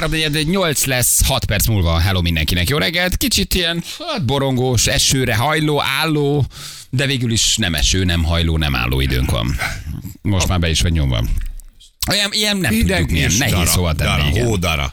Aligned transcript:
3-8 0.00 0.86
lesz, 0.86 1.26
6 1.26 1.44
perc 1.44 1.66
múlva. 1.66 1.98
Hello 1.98 2.20
mindenkinek, 2.20 2.68
jó 2.68 2.78
reggelt. 2.78 3.16
Kicsit 3.16 3.54
ilyen 3.54 3.82
hát 4.08 4.24
borongós, 4.24 4.86
esőre 4.86 5.34
hajló, 5.34 5.82
álló, 5.82 6.46
de 6.90 7.06
végül 7.06 7.32
is 7.32 7.56
nem 7.56 7.74
eső, 7.74 8.04
nem 8.04 8.24
hajló, 8.24 8.56
nem 8.56 8.76
álló 8.76 9.00
időnk 9.00 9.30
van. 9.30 9.56
Most 10.22 10.48
már 10.48 10.58
be 10.58 10.70
is 10.70 10.80
vagy 10.80 10.92
nyomva. 10.92 11.24
Olyan, 12.10 12.28
ilyen 12.32 12.56
nem 12.56 12.70
tudjuk 12.70 13.10
milyen, 13.10 13.32
nehéz 13.38 13.54
dara, 13.54 13.66
szóval 13.66 13.92
dara, 13.92 14.16
tenni. 14.16 14.30
igen. 14.30 14.46
Hódara. 14.46 14.92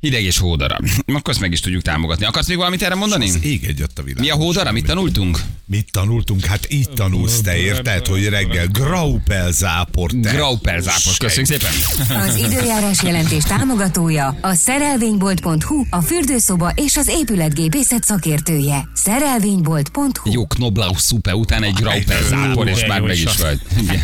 Hideg 0.00 0.22
és 0.22 0.38
hódara. 0.38 0.78
Akkor 1.06 1.20
azt 1.32 1.40
meg 1.40 1.52
is 1.52 1.60
tudjuk 1.60 1.82
támogatni. 1.82 2.24
Akarsz 2.24 2.48
még 2.48 2.56
valamit 2.56 2.82
erre 2.82 2.94
mondani? 2.94 3.28
Az 3.28 3.38
ég 3.44 3.64
egyet 3.64 3.98
a 3.98 4.02
világ. 4.02 4.20
Mi 4.20 4.30
a 4.30 4.34
hódara? 4.34 4.72
Mit 4.72 4.86
tanultunk? 4.86 5.40
Mit 5.64 5.88
tanultunk? 5.92 6.44
Hát 6.44 6.66
így 6.72 6.90
tanulsz 6.90 7.40
te, 7.40 7.56
érted, 7.56 8.06
hogy 8.06 8.28
reggel 8.28 8.66
Graupel 8.66 9.52
záport. 9.52 10.20
te. 10.20 10.30
Grauper 10.30 10.80
zápos. 10.80 11.16
Köszönjük 11.16 11.46
szépen. 11.46 11.72
Az 12.28 12.36
időjárás 12.36 13.02
jelentés 13.02 13.42
támogatója 13.42 14.36
a 14.40 14.54
szerelvénybolt.hu, 14.54 15.84
a 15.90 16.00
fürdőszoba 16.00 16.72
és 16.74 16.96
az 16.96 17.08
épületgépészet 17.08 18.04
szakértője. 18.04 18.88
Szerelvénybolt.hu 18.94 20.32
Jó 20.32 20.46
Knoblauch 20.46 20.98
szupe 20.98 21.34
után 21.34 21.62
egy 21.62 21.72
Grauper 21.72 22.22
zápor, 22.28 22.68
és 22.68 22.84
már 22.86 23.00
meg 23.00 23.16
is 23.18 23.36
vagy. 23.36 23.60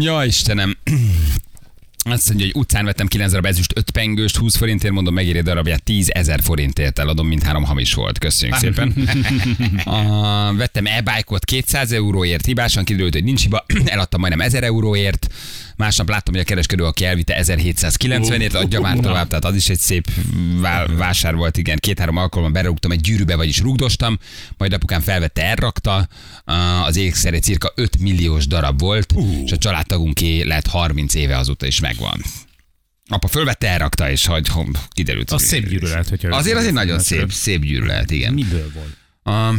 Ja, 0.00 0.24
Istenem. 0.24 0.76
Azt 2.04 2.28
mondja, 2.28 2.46
hogy 2.46 2.56
utcán 2.56 2.84
vettem 2.84 3.06
9 3.06 3.30
darab 3.30 3.46
ezüst, 3.46 3.72
5 3.76 3.90
pengőst, 3.90 4.36
20 4.36 4.56
forintért 4.56 4.92
mondom, 4.92 5.14
megéri 5.14 5.38
a 5.38 5.42
darabját, 5.42 5.82
10 5.82 6.10
ezer 6.10 6.40
forintért 6.42 6.98
eladom, 6.98 7.26
mint 7.26 7.42
három 7.42 7.64
hamis 7.64 7.94
volt. 7.94 8.18
Köszönjük 8.18 8.58
szépen. 8.58 8.94
uh, 9.86 10.56
vettem 10.56 10.86
e-bike-ot 10.86 11.44
200 11.44 11.92
euróért, 11.92 12.46
hibásan 12.46 12.84
kiderült, 12.84 13.12
hogy 13.12 13.24
nincs 13.24 13.42
hiba, 13.42 13.64
eladtam 13.84 14.20
majdnem 14.20 14.46
1000 14.46 14.62
euróért. 14.62 15.28
Másnap 15.76 16.08
láttam, 16.08 16.34
hogy 16.34 16.42
a 16.42 16.46
kereskedő, 16.46 16.84
aki 16.84 17.04
elvitte 17.04 17.42
1790-ért, 17.42 18.54
adja 18.54 18.80
már 18.80 18.96
tovább, 18.96 19.28
tehát 19.28 19.44
az 19.44 19.54
is 19.54 19.68
egy 19.68 19.78
szép 19.78 20.10
vá- 20.60 20.90
vásár 20.96 21.34
volt, 21.34 21.56
igen. 21.56 21.78
Két-három 21.78 22.16
alkalommal 22.16 22.62
berúgtam 22.62 22.90
egy 22.90 23.00
gyűrűbe, 23.00 23.36
vagyis 23.36 23.60
rugdostam, 23.60 24.18
majd 24.56 24.72
apukám 24.72 25.00
felvette, 25.00 25.42
elrakta, 25.42 26.08
az 26.84 26.96
ékszer 26.96 27.34
egy 27.34 27.42
cirka 27.42 27.72
5 27.74 27.98
milliós 27.98 28.46
darab 28.46 28.80
volt, 28.80 29.14
és 29.44 29.52
a 29.52 29.58
családtagunké 29.58 30.42
lett 30.42 30.66
30 30.66 31.14
éve 31.14 31.38
azóta 31.38 31.66
is 31.66 31.80
megvan. 31.80 32.22
Apa 33.08 33.28
fölvette, 33.28 33.68
elrakta, 33.68 34.10
és 34.10 34.26
hogy 34.26 34.50
kiderült. 34.88 35.30
Az 35.30 35.42
szép 35.42 35.68
gyűlölet, 35.68 36.08
hogyha... 36.08 36.36
Azért 36.36 36.56
az 36.56 36.66
egy 36.66 36.72
nagyon 36.72 36.98
szép, 36.98 37.32
szép 37.32 37.62
gyűlölet, 37.62 38.10
igen. 38.10 38.32
Miből 38.32 38.72
volt? 38.74 38.96
A, 39.22 39.54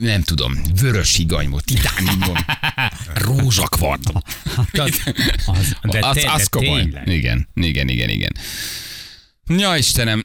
nem 0.00 0.22
tudom, 0.22 0.58
vörös 0.80 1.16
higany 1.16 1.54
titánium, 1.64 2.36
rózsakvart. 3.26 4.00
Az, 4.72 5.00
az, 5.46 5.76
de 5.90 5.98
az, 6.06 6.16
te, 6.16 6.32
az 6.32 6.46
komoly. 6.46 6.88
Igen, 7.04 7.48
igen, 7.54 7.88
igen, 7.88 8.08
igen. 8.08 8.32
Ja, 9.58 9.76
Istenem. 9.76 10.24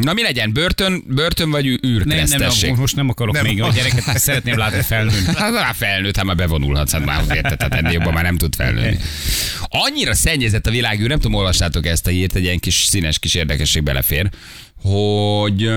Na 0.00 0.12
mi 0.12 0.22
legyen, 0.22 0.52
börtön, 0.52 1.02
börtön 1.06 1.50
vagy 1.50 1.66
ű- 1.66 2.04
Nem, 2.04 2.24
nem, 2.28 2.74
most 2.76 2.96
nem 2.96 3.08
akarok 3.08 3.34
Nem. 3.34 3.44
még 3.44 3.62
a 3.62 3.68
gyereket, 3.72 4.18
szeretném 4.18 4.58
látni 4.58 4.82
felnőni. 4.82 5.24
Hát 5.36 5.52
már 5.52 5.74
felnőtt, 5.74 6.16
hát 6.16 6.24
már 6.24 6.36
bevonulhatsz, 6.36 6.92
hát 6.92 7.04
már 7.04 7.24
érted, 7.34 7.56
tehát 7.58 7.74
ennél 7.74 7.92
jobban 7.92 8.12
már 8.12 8.22
nem 8.24 8.36
tud 8.36 8.54
felnőni. 8.54 8.98
Annyira 9.62 10.14
szennyezett 10.14 10.66
a 10.66 10.70
világűr, 10.70 11.08
nem 11.08 11.18
tudom, 11.18 11.34
olvastátok 11.34 11.86
ezt 11.86 12.06
a 12.06 12.10
hírt, 12.10 12.34
egy 12.34 12.42
ilyen 12.42 12.58
kis 12.58 12.74
színes 12.84 13.18
kis 13.18 13.34
érdekesség 13.34 13.82
belefér, 13.82 14.30
hogy 14.86 15.70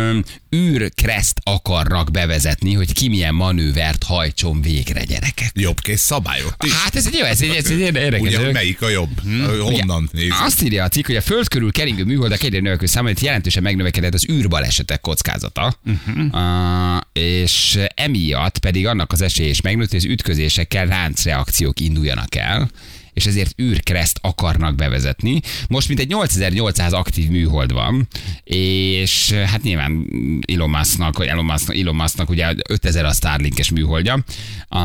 űrkreszt 0.56 1.40
akarnak 1.44 2.12
bevezetni, 2.12 2.74
hogy 2.74 2.94
ki 2.94 3.08
milyen 3.08 3.34
manővert 3.34 4.04
hajtson 4.04 4.62
végre, 4.62 5.04
gyerekek. 5.04 5.52
Jobbkész 5.54 6.02
szabályok. 6.02 6.56
Hát 6.84 6.96
ez 6.96 7.08
egy 7.08 7.14
jó, 7.14 7.26
ez 7.26 7.42
egy, 7.42 7.56
ez 7.56 7.70
egy 7.70 7.80
érdekes. 7.80 8.20
Ugye, 8.20 8.52
melyik 8.52 8.82
a 8.82 8.90
jobb? 8.90 9.22
Honnan 9.60 10.04
Ugye, 10.04 10.20
nézzük? 10.20 10.36
Azt 10.40 10.62
írja 10.62 10.84
a 10.84 10.88
cikk, 10.88 11.06
hogy 11.06 11.16
a 11.16 11.22
föld 11.22 11.48
körül 11.48 11.72
keringő 11.72 12.04
műholdak 12.04 12.44
egyre 12.44 12.60
növekvő 12.60 13.02
hogy 13.02 13.24
jelentősen 13.24 13.64
megnövekedett 13.64 14.14
az 14.14 14.30
űrbalesetek 14.30 15.02
kockázata, 15.02 15.80
uh-huh. 15.86 16.95
uh, 16.95 17.02
és 17.14 17.80
emiatt 17.95 18.58
pedig 18.58 18.88
annak 18.88 19.12
az 19.12 19.22
esély 19.22 19.50
is 19.50 19.62
megnőtt, 19.62 19.89
hogy 19.89 20.00
az 20.00 20.06
ütközésekkel 20.06 20.86
láncreakciók 20.86 21.80
induljanak 21.80 22.36
el, 22.36 22.70
és 23.14 23.25
ezért 23.25 23.61
űrkereszt 23.61 24.20
akarnak 24.21 24.75
bevezetni. 24.75 25.42
Most 25.67 25.87
mintegy 25.87 26.08
8800 26.08 26.93
aktív 26.93 27.30
műhold 27.30 27.71
van, 27.71 28.08
és 28.43 29.31
hát 29.31 29.64
nyilván 29.64 30.08
Elon 30.53 30.70
Musknak, 30.70 31.27
Elon 31.27 31.45
Musknak, 31.45 31.77
Elon 31.77 31.95
Musknak 31.95 32.30
ugye 32.30 32.53
5000 32.70 33.05
a 33.05 33.14
Starlinkes 33.14 33.71
műholdja, 33.71 34.23
a, 34.67 34.80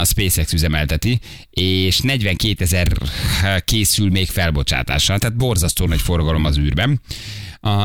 a 0.00 0.04
SpaceX 0.04 0.52
üzemelteti, 0.52 1.18
és 1.50 2.00
42 2.00 2.64
ezer 2.64 2.88
készül 3.64 4.10
még 4.10 4.28
felbocsátásra, 4.28 5.18
tehát 5.18 5.36
borzasztó 5.36 5.86
nagy 5.86 6.00
forgalom 6.00 6.44
az 6.44 6.58
űrben. 6.58 7.00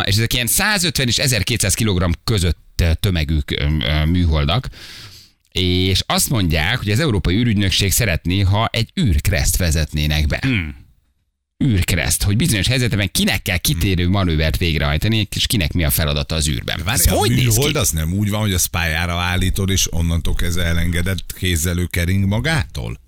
És 0.03 0.16
ezek 0.16 0.34
ilyen 0.34 0.47
150 0.47 1.08
és 1.08 1.18
1200 1.18 1.73
kg 1.73 2.09
között 2.23 2.84
tömegű 3.00 3.38
ö, 3.56 3.66
ö, 3.84 4.06
műholdak, 4.06 4.68
és 5.52 6.04
azt 6.06 6.30
mondják, 6.30 6.78
hogy 6.78 6.92
az 6.92 7.00
Európai 7.00 7.36
űrügynökség 7.36 7.92
szeretné, 7.92 8.40
ha 8.40 8.70
egy 8.72 8.92
űrkreszt 9.00 9.58
vezetnének 9.58 10.28
be. 10.28 10.40
Hmm. 10.42 10.76
űrkereszt, 11.64 12.24
hogy 12.24 12.36
bizonyos 12.38 12.68
helyzetben 12.68 13.12
kinek 13.12 13.42
kell 13.42 13.58
kitérő 13.58 14.10
manővert 14.10 14.58
végrehajtani, 14.58 15.28
és 15.36 15.48
kinek 15.48 15.74
mi 15.74 15.84
a 15.84 15.90
feladata 15.90 16.36
az 16.36 16.48
űrben. 16.48 16.80
Ez 16.80 16.86
Várj, 16.86 17.10
a 17.10 17.14
hogy 17.14 17.32
néz 17.32 17.56
ki? 17.56 17.78
az 17.78 17.90
nem 17.90 18.14
úgy 18.14 18.30
van, 18.30 18.40
hogy 18.40 18.54
azt 18.54 18.68
pályára 18.68 19.20
állítod, 19.20 19.70
és 19.70 19.94
onnantól 19.94 20.34
kezdve 20.34 20.64
elengedett 20.64 21.34
kézzel 21.34 21.78
ő 21.78 21.86
kering 21.86 22.26
magától? 22.26 23.00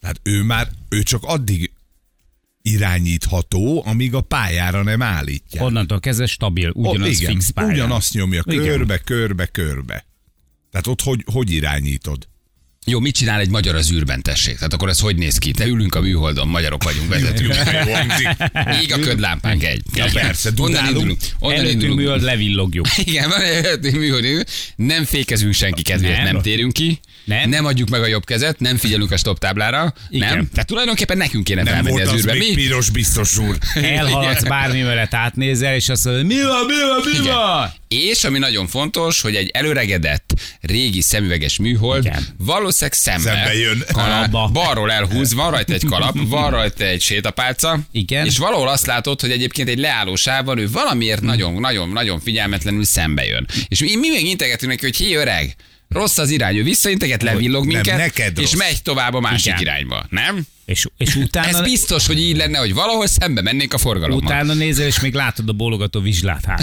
Tehát 0.00 0.20
ő 0.22 0.42
már, 0.42 0.68
ő 0.88 1.02
csak 1.02 1.22
addig 1.24 1.70
irányítható, 2.62 3.82
amíg 3.86 4.14
a 4.14 4.20
pályára 4.20 4.82
nem 4.82 5.02
állítják. 5.02 5.62
Onnantól 5.64 6.00
kezdve 6.00 6.26
stabil, 6.26 6.70
ugyanaz 6.74 7.08
Ott, 7.08 7.14
igen, 7.14 7.32
fix 7.32 7.50
pályán. 7.50 7.72
ugyanazt 7.72 8.14
nyomja 8.14 8.42
Igen. 8.46 8.64
körbe, 8.64 8.98
körbe, 8.98 9.46
körbe. 9.46 10.04
Tehát 10.70 10.86
ott 10.86 11.00
hogy, 11.00 11.24
hogy 11.32 11.50
irányítod? 11.50 12.28
Jó, 12.86 13.00
mit 13.00 13.14
csinál 13.14 13.40
egy 13.40 13.48
magyar 13.50 13.74
az 13.74 13.92
űrben, 13.92 14.22
tessék? 14.22 14.54
Tehát 14.54 14.72
akkor 14.72 14.88
ez 14.88 15.00
hogy 15.00 15.16
néz 15.16 15.38
ki? 15.38 15.50
Te 15.50 15.66
ülünk 15.66 15.94
a 15.94 16.00
műholdon, 16.00 16.48
magyarok 16.48 16.82
vagyunk, 16.84 17.08
vezetünk. 17.08 17.54
Így 18.82 18.92
a 18.92 18.98
ködlámpánk 18.98 19.64
egy. 19.64 19.82
Ja, 19.94 20.06
persze, 20.12 20.50
onnan 20.58 20.86
indulunk. 20.86 21.18
Onnan 21.38 21.56
Előttünk 21.58 21.82
indulunk. 21.82 22.00
műhold 22.00 22.22
levillogjuk. 22.22 22.86
Igen, 22.96 23.28
van 23.28 23.40
műhold. 23.92 24.46
Nem 24.76 25.04
fékezünk 25.04 25.54
senki 25.54 25.82
kedvéért, 25.82 26.22
nem, 26.22 26.32
Nem. 26.32 26.42
térünk 26.42 26.72
ki. 26.72 27.00
Nem. 27.24 27.48
nem 27.48 27.64
adjuk 27.64 27.88
meg 27.88 28.02
a 28.02 28.06
jobb 28.06 28.24
kezet, 28.24 28.60
nem 28.60 28.76
figyelünk 28.76 29.10
a 29.10 29.16
stop 29.16 29.38
táblára. 29.38 29.94
Igen. 30.08 30.34
Nem. 30.36 30.48
Tehát 30.52 30.66
tulajdonképpen 30.66 31.16
nekünk 31.16 31.44
kéne 31.44 31.62
Nem 31.62 31.72
felmenni 31.74 32.00
az 32.00 32.12
űrbe. 32.14 32.34
Mi? 32.34 32.54
piros 32.54 32.90
biztos 32.90 33.38
úr. 33.38 33.58
Elhaladsz 33.74 34.42
bármi 34.42 34.80
mellett 34.80 35.14
átnézel, 35.14 35.74
és 35.74 35.88
azt 35.88 36.04
mondod, 36.04 36.24
mi 36.26 36.34
van, 36.42 36.64
mi 36.66 36.74
van, 36.88 37.22
mi 37.22 37.28
van? 37.28 37.72
És 37.88 38.24
ami 38.24 38.38
nagyon 38.38 38.66
fontos, 38.66 39.20
hogy 39.20 39.34
egy 39.34 39.48
előregedett 39.52 40.34
régi 40.60 41.00
szemüveges 41.00 41.58
műhold 41.58 42.04
Igen. 42.04 42.26
Valószínűleg 42.70 42.92
szembe, 42.92 43.30
Szembe 43.30 43.54
jön. 43.54 43.84
Kalapba. 43.92 44.48
balról 44.62 44.92
elhúz, 44.92 45.34
van 45.34 45.50
rajta 45.50 45.72
egy 45.72 45.84
kalap, 45.84 46.16
van 46.28 46.50
rajta 46.50 46.84
egy 46.84 47.02
sétapálca, 47.02 47.78
Igen. 47.92 48.26
és 48.26 48.38
valahol 48.38 48.68
azt 48.68 48.86
látod, 48.86 49.20
hogy 49.20 49.30
egyébként 49.30 49.68
egy 49.68 49.78
leálló 49.78 50.16
sávban 50.16 50.58
ő 50.58 50.70
valamiért 50.70 51.20
nagyon, 51.20 51.52
nagyon, 51.60 51.88
nagyon 51.88 52.20
figyelmetlenül 52.20 52.84
szembe 52.84 53.24
jön. 53.24 53.46
És 53.68 53.80
mi, 53.80 53.96
mi 53.96 54.08
még 54.08 54.26
integetünk 54.26 54.70
neki, 54.72 54.84
hogy 54.84 54.96
hé 54.96 55.14
öreg, 55.14 55.54
rossz 55.88 56.18
az 56.18 56.30
irány, 56.30 56.56
ő 56.56 56.62
visszainteget, 56.62 57.22
levillog 57.22 57.64
Nem, 57.66 57.74
minket, 57.74 57.96
neked 57.96 58.38
és 58.38 58.52
rossz. 58.52 58.60
megy 58.60 58.82
tovább 58.82 59.14
a 59.14 59.20
másik 59.20 59.46
Igen. 59.46 59.60
irányba, 59.60 60.06
nem? 60.10 60.46
És, 60.70 60.86
és 60.96 61.14
utána, 61.14 61.46
Ez 61.48 61.60
biztos, 61.60 62.06
hogy 62.06 62.18
így 62.18 62.36
lenne, 62.36 62.58
hogy 62.58 62.74
valahol 62.74 63.06
szembe 63.06 63.42
mennénk 63.42 63.72
a 63.72 63.78
forgalommal. 63.78 64.24
utána 64.24 64.54
nézel, 64.54 64.86
és 64.86 65.00
még 65.00 65.14
látod 65.14 65.48
a 65.48 65.52
bólogató 65.52 66.00
vizslát 66.00 66.44
hát. 66.44 66.62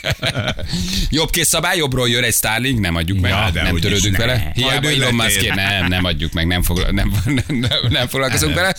Jobb 1.10 1.30
kész 1.30 1.48
szabály, 1.48 1.76
jobbról 1.76 2.08
jön 2.08 2.22
egy 2.22 2.34
Starlink, 2.34 2.80
nem 2.80 2.94
adjuk 2.94 3.20
meg, 3.20 3.30
Ja, 3.30 3.50
nem 3.52 3.78
törődünk 3.78 4.16
ne. 4.16 4.26
vele. 4.26 4.50
Hiába 4.54 4.88
Elon. 4.90 5.14
Muskért, 5.14 5.54
nem, 5.54 5.86
nem 5.86 6.04
adjuk 6.04 6.32
meg, 6.32 6.46
nem, 6.46 6.62
fogla, 6.62 6.92
nem, 6.92 7.12
nem, 7.24 7.44
nem, 7.46 7.78
nem 7.88 8.08
foglalkozunk 8.08 8.54
vele. 8.54 8.74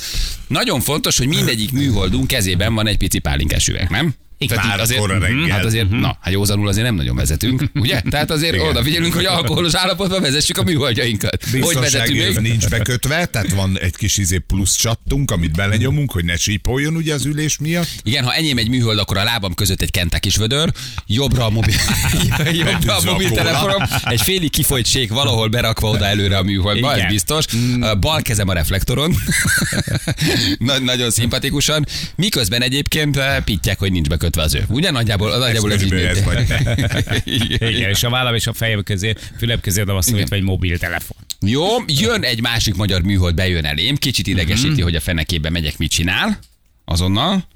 Nagyon 0.47 0.81
fontos, 0.81 1.17
hogy 1.17 1.27
mindegyik 1.27 1.71
műholdunk 1.71 2.27
kezében 2.27 2.73
van 2.73 2.87
egy 2.87 2.97
pici 2.97 3.19
pálinkás 3.19 3.67
üveg, 3.67 3.89
nem? 3.89 4.15
Igen. 4.39 4.57
Tehát 4.57 4.71
Már 4.71 4.79
azért, 4.79 4.99
kora 4.99 5.19
reggel. 5.19 5.49
hát 5.49 5.65
azért, 5.65 5.89
na, 5.89 6.17
hát 6.21 6.33
józanul 6.33 6.67
azért 6.67 6.85
nem 6.85 6.95
nagyon 6.95 7.15
vezetünk, 7.15 7.63
ugye? 7.83 8.01
Tehát 8.09 8.31
azért 8.31 8.53
Igen. 8.53 8.67
odafigyelünk, 8.67 9.13
hogy 9.13 9.25
alkoholos 9.25 9.73
állapotban 9.73 10.21
vezessük 10.21 10.57
a 10.57 10.63
műholdjainkat. 10.63 11.45
Hogy 11.61 11.75
vezetünk 11.75 12.41
nincs 12.41 12.67
bekötve, 12.67 13.25
tehát 13.25 13.53
van 13.53 13.79
egy 13.79 13.95
kis 13.95 14.17
izé 14.17 14.37
plusz 14.37 14.75
csattunk, 14.75 15.31
amit 15.31 15.55
belenyomunk, 15.55 16.11
hogy 16.11 16.25
ne 16.25 16.35
sípoljon 16.35 16.95
ugye 16.95 17.13
az 17.13 17.25
ülés 17.25 17.57
miatt. 17.57 17.87
Igen, 18.03 18.23
ha 18.23 18.33
enyém 18.33 18.57
egy 18.57 18.69
műhold, 18.69 18.97
akkor 18.99 19.17
a 19.17 19.23
lábam 19.23 19.53
között 19.53 19.81
egy 19.81 19.91
kentek 19.91 20.25
is 20.25 20.35
vödör, 20.35 20.71
jobbra 21.07 21.45
a, 21.45 21.49
mobil, 21.49 21.75
jobbra 22.65 22.97
a 22.97 23.01
mobiltelefonom, 23.05 23.83
egy 24.03 24.21
félig 24.21 24.49
kifolyt 24.49 24.85
sék 24.85 25.11
valahol 25.11 25.47
berakva 25.47 25.89
oda 25.89 26.05
előre 26.05 26.37
a 26.37 26.43
műholdba, 26.43 26.91
ez 26.91 26.97
Igen. 26.97 27.09
biztos. 27.09 27.45
Bal 27.99 28.21
kezem 28.21 28.47
a 28.47 28.53
reflektoron, 28.53 29.15
Na, 30.57 30.79
nagyon 30.79 31.11
szimpatikusan, 31.11 31.85
miközben 32.15 32.61
egyébként 32.61 33.17
eh, 33.17 33.39
pittyek, 33.43 33.79
hogy 33.79 33.91
nincs 33.91 34.07
bekötve 34.07 34.25
az 34.35 34.55
ő. 34.55 34.63
Ugye 34.67 34.91
nagyjából, 34.91 35.37
nagyjából 35.37 35.73
ez 35.73 35.81
így 35.83 35.89
körülbelül 35.89 36.17
ez 36.17 36.23
vagy. 36.23 36.45
Igen. 37.41 37.71
Igen, 37.71 37.89
és 37.89 38.03
a 38.03 38.09
vállam 38.09 38.35
és 38.35 38.47
a 38.47 38.53
fejem 38.53 38.83
közé, 38.83 39.13
fülem 39.37 39.59
közé 39.59 39.81
oda 39.81 39.93
van 39.93 40.01
szólítva 40.01 40.35
egy 40.35 40.41
mobiltelefon. 40.43 41.17
Jó, 41.41 41.65
jön 41.87 42.23
egy 42.23 42.41
másik 42.41 42.75
magyar 42.75 43.01
műhold, 43.01 43.35
bejön 43.35 43.65
elém, 43.65 43.95
kicsit 43.95 44.27
idegesíti, 44.27 44.69
Mhm. 44.69 44.81
hogy 44.81 44.95
a 44.95 44.99
fenekében 44.99 45.51
megyek, 45.51 45.77
mit 45.77 45.91
csinál, 45.91 46.39
azonnal. 46.85 47.47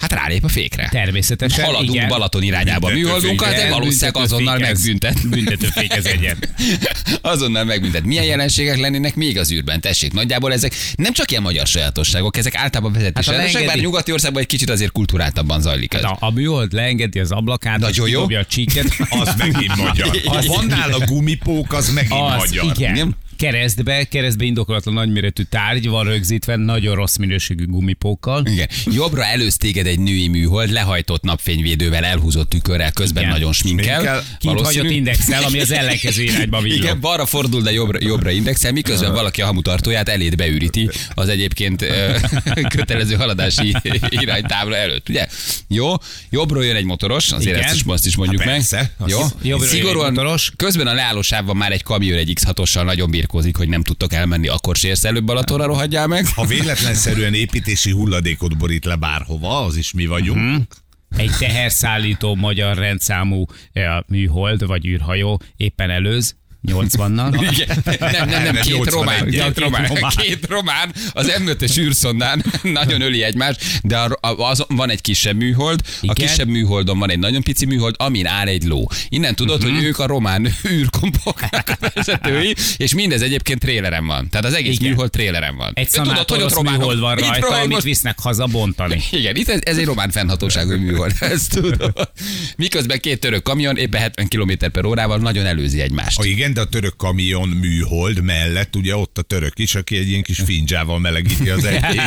Hát 0.00 0.12
rálép 0.12 0.44
a 0.44 0.48
fékre. 0.48 0.88
Természetesen, 0.90 1.64
Haladunk 1.64 1.94
igen. 1.94 2.08
Balaton 2.08 2.42
irányába 2.42 2.88
a 2.88 2.92
műholdunkat, 2.92 3.54
de 3.54 3.68
valószínűleg 3.68 4.16
azonnal 4.16 4.58
megbüntet. 4.58 5.28
Büntetőfékez 5.28 6.04
egyet. 6.06 6.48
Azonnal 7.20 7.64
megbüntet. 7.64 8.04
Milyen 8.04 8.24
jelenségek 8.24 8.78
lennének 8.78 9.14
még 9.14 9.38
az 9.38 9.52
űrben? 9.52 9.80
Tessék, 9.80 10.12
nagyjából 10.12 10.52
ezek 10.52 10.74
nem 10.94 11.12
csak 11.12 11.30
ilyen 11.30 11.42
magyar 11.42 11.66
sajátosságok, 11.66 12.36
ezek 12.36 12.54
általában 12.54 12.92
vezetés 12.92 13.26
Hát 13.26 13.34
hát 13.34 13.44
bár 13.44 13.52
leengedi- 13.54 13.80
nyugati 13.80 14.12
országban 14.12 14.42
egy 14.42 14.48
kicsit 14.48 14.70
azért 14.70 14.92
kultúráltabban 14.92 15.60
zajlik 15.60 15.94
ez. 15.94 16.02
A, 16.04 16.16
a 16.20 16.30
műhold 16.30 16.72
leengedi 16.72 17.18
az 17.18 17.30
ablakát, 17.30 17.78
Nagyon 17.78 18.08
jó. 18.08 18.22
a 18.24 18.44
csíket. 18.48 18.86
Az 19.10 19.34
megint 19.38 19.76
magyar. 19.76 20.08
Ha 20.24 20.42
van 20.46 20.66
nála 20.66 20.98
gumipók, 21.06 21.72
az 21.72 21.92
megint 21.92 22.12
Az, 22.20 22.36
magyar. 22.36 22.64
igen. 22.76 22.92
Nem? 22.92 23.14
Keresztbe, 23.40 24.04
keresztbe 24.04 24.44
indokolatlan 24.44 24.94
nagyméretű 24.94 25.42
tárgy 25.42 25.88
van 25.88 26.04
rögzítve 26.04 26.56
nagyon 26.56 26.94
rossz 26.94 27.16
minőségű 27.16 27.66
gumipókkal. 27.66 28.46
Igen. 28.46 28.68
Jobbra 28.84 29.24
előz 29.24 29.56
téged 29.56 29.86
egy 29.86 29.98
női 29.98 30.28
műhold, 30.28 30.70
lehajtott 30.70 31.22
napfényvédővel, 31.22 32.04
elhúzott 32.04 32.48
tükörrel, 32.48 32.92
közben 32.92 33.22
Igen. 33.22 33.34
nagyon 33.34 33.52
sminkel. 33.52 34.22
Kint 34.38 34.60
hagyott 34.60 34.90
indexel, 34.90 35.42
ami 35.42 35.60
az 35.60 35.70
ellenkező 35.70 36.22
irányba 36.22 36.60
villog. 36.62 36.78
Igen, 36.78 37.00
balra 37.00 37.26
fordul, 37.26 37.62
de 37.62 37.72
jobbra, 37.72 37.98
jobbra 38.02 38.30
indexel, 38.30 38.72
miközben 38.72 39.12
valaki 39.12 39.42
a 39.42 39.46
hamutartóját 39.46 40.08
eléd 40.08 40.36
beüríti 40.36 40.90
az 41.14 41.28
egyébként 41.28 41.84
kötelező 42.74 43.14
haladási 43.14 43.74
iránytábla 44.08 44.76
előtt, 44.76 45.08
ugye? 45.08 45.26
Jó, 45.68 45.94
jobbról 46.30 46.64
jön 46.64 46.76
egy 46.76 46.84
motoros, 46.84 47.32
azért 47.32 47.56
Igen. 47.56 47.68
ezt 47.68 47.74
is, 47.74 47.82
azt 47.86 48.06
is 48.06 48.16
mondjuk 48.16 48.40
Hát 48.42 48.50
meg. 48.50 48.56
persze, 48.56 48.90
Jó, 49.06 49.18
jobbról 49.18 49.30
jön 49.42 49.60
egy 49.62 49.68
szigorúan 49.68 50.12
motoros. 50.12 50.52
közben 50.56 50.86
a 50.86 50.92
leállósávban 50.92 51.56
már 51.56 51.72
egy 51.72 51.82
kamion 51.82 52.18
egy 52.18 52.38
X6-ossal 52.40 52.84
nagyon 52.84 53.10
birkózik, 53.30 53.56
hogy 53.56 53.68
nem 53.68 53.82
tudtok 53.82 54.12
elmenni, 54.12 54.48
akkor 54.48 54.76
sérsz 54.76 55.04
előbb 55.04 55.24
Balatonra, 55.24 55.66
rohadjál 55.66 56.06
meg. 56.06 56.26
Ha 56.34 56.44
véletlenszerűen 56.44 57.34
építési 57.34 57.90
hulladékot 57.90 58.58
borít 58.58 58.84
le 58.84 58.96
bárhova, 58.96 59.64
az 59.64 59.76
is 59.76 59.92
mi 59.92 60.06
vagyunk. 60.06 60.66
Egy 61.16 61.30
teherszállító 61.38 62.34
magyar 62.34 62.76
rendszámú 62.76 63.44
eh, 63.72 63.98
műhold 64.06 64.66
vagy 64.66 64.86
űrhajó 64.86 65.40
éppen 65.56 65.90
előz, 65.90 66.36
80-nal. 66.68 67.38
Igen. 67.52 67.82
Nem, 68.12 68.28
nem, 68.28 68.42
nem, 68.42 68.54
két 68.54 68.74
81. 68.76 68.92
román, 68.92 69.26
két 69.30 69.58
román, 69.58 69.86
román. 69.86 70.12
két 70.16 70.46
román, 70.48 70.92
az 71.12 71.32
M5-es 71.38 71.78
űrszondán 71.78 72.44
nagyon 72.62 73.00
öli 73.00 73.22
egymást, 73.22 73.64
de 73.82 73.98
a, 73.98 74.18
a, 74.20 74.48
az, 74.50 74.64
van 74.68 74.90
egy 74.90 75.00
kisebb 75.00 75.36
műhold, 75.36 75.80
a 75.84 75.96
Igen. 76.00 76.14
kisebb 76.14 76.48
műholdon 76.48 76.98
van 76.98 77.10
egy 77.10 77.18
nagyon 77.18 77.42
pici 77.42 77.66
műhold, 77.66 77.94
amin 77.98 78.26
áll 78.26 78.46
egy 78.46 78.64
ló. 78.64 78.90
Innen 79.08 79.34
tudod, 79.34 79.62
Mhm. 79.64 79.74
hogy 79.74 79.84
ők 79.84 79.98
a 79.98 80.06
román 80.06 80.48
űrkompoknak 80.70 81.68
a 81.80 81.90
vezetői, 81.94 82.54
és 82.76 82.94
mindez 82.94 83.22
egyébként 83.22 83.58
tréleren 83.60 84.06
van. 84.06 84.28
Tehát 84.28 84.46
az 84.46 84.54
egész 84.54 84.74
Igen. 84.74 84.90
műhold 84.90 85.10
tréleren 85.10 85.56
van. 85.56 85.72
Egy 85.74 85.88
Tudod, 85.90 86.30
hogy 86.30 86.42
ott 86.42 86.52
románok- 86.54 86.80
műhold 86.80 86.98
van 86.98 87.18
Itt 87.18 87.24
rajta, 87.24 87.46
román- 87.46 87.64
amit 87.64 87.82
visznek 87.82 88.18
haza 88.20 88.46
bontani. 88.46 89.02
igen, 89.10 89.36
itt 89.36 89.48
ez, 89.48 89.60
ez 89.62 89.76
egy 89.76 89.84
román 89.84 90.10
fennhatóságú 90.10 90.76
műhold, 90.76 91.12
ezt 91.20 91.50
tudod. 91.50 92.10
Miközben 92.56 92.98
két 93.00 93.20
török 93.20 93.42
kamion 93.42 93.76
éppen 93.76 94.00
70 94.00 94.28
km 94.28 94.52
per 94.72 94.84
órával 94.84 95.18
nagyon 95.18 95.46
előzi 95.46 95.80
egymást. 95.80 96.16
Ha 96.16 96.24
igen, 96.24 96.49
de 96.52 96.60
a 96.60 96.64
török 96.64 96.96
kamion 96.96 97.48
műhold 97.48 98.22
mellett, 98.22 98.76
ugye 98.76 98.96
ott 98.96 99.18
a 99.18 99.22
török 99.22 99.58
is, 99.58 99.74
aki 99.74 99.96
egy 99.96 100.08
ilyen 100.08 100.22
kis 100.22 100.38
fincsával 100.38 100.98
melegíti 100.98 101.48
az 101.48 101.64
egyét, 101.64 102.00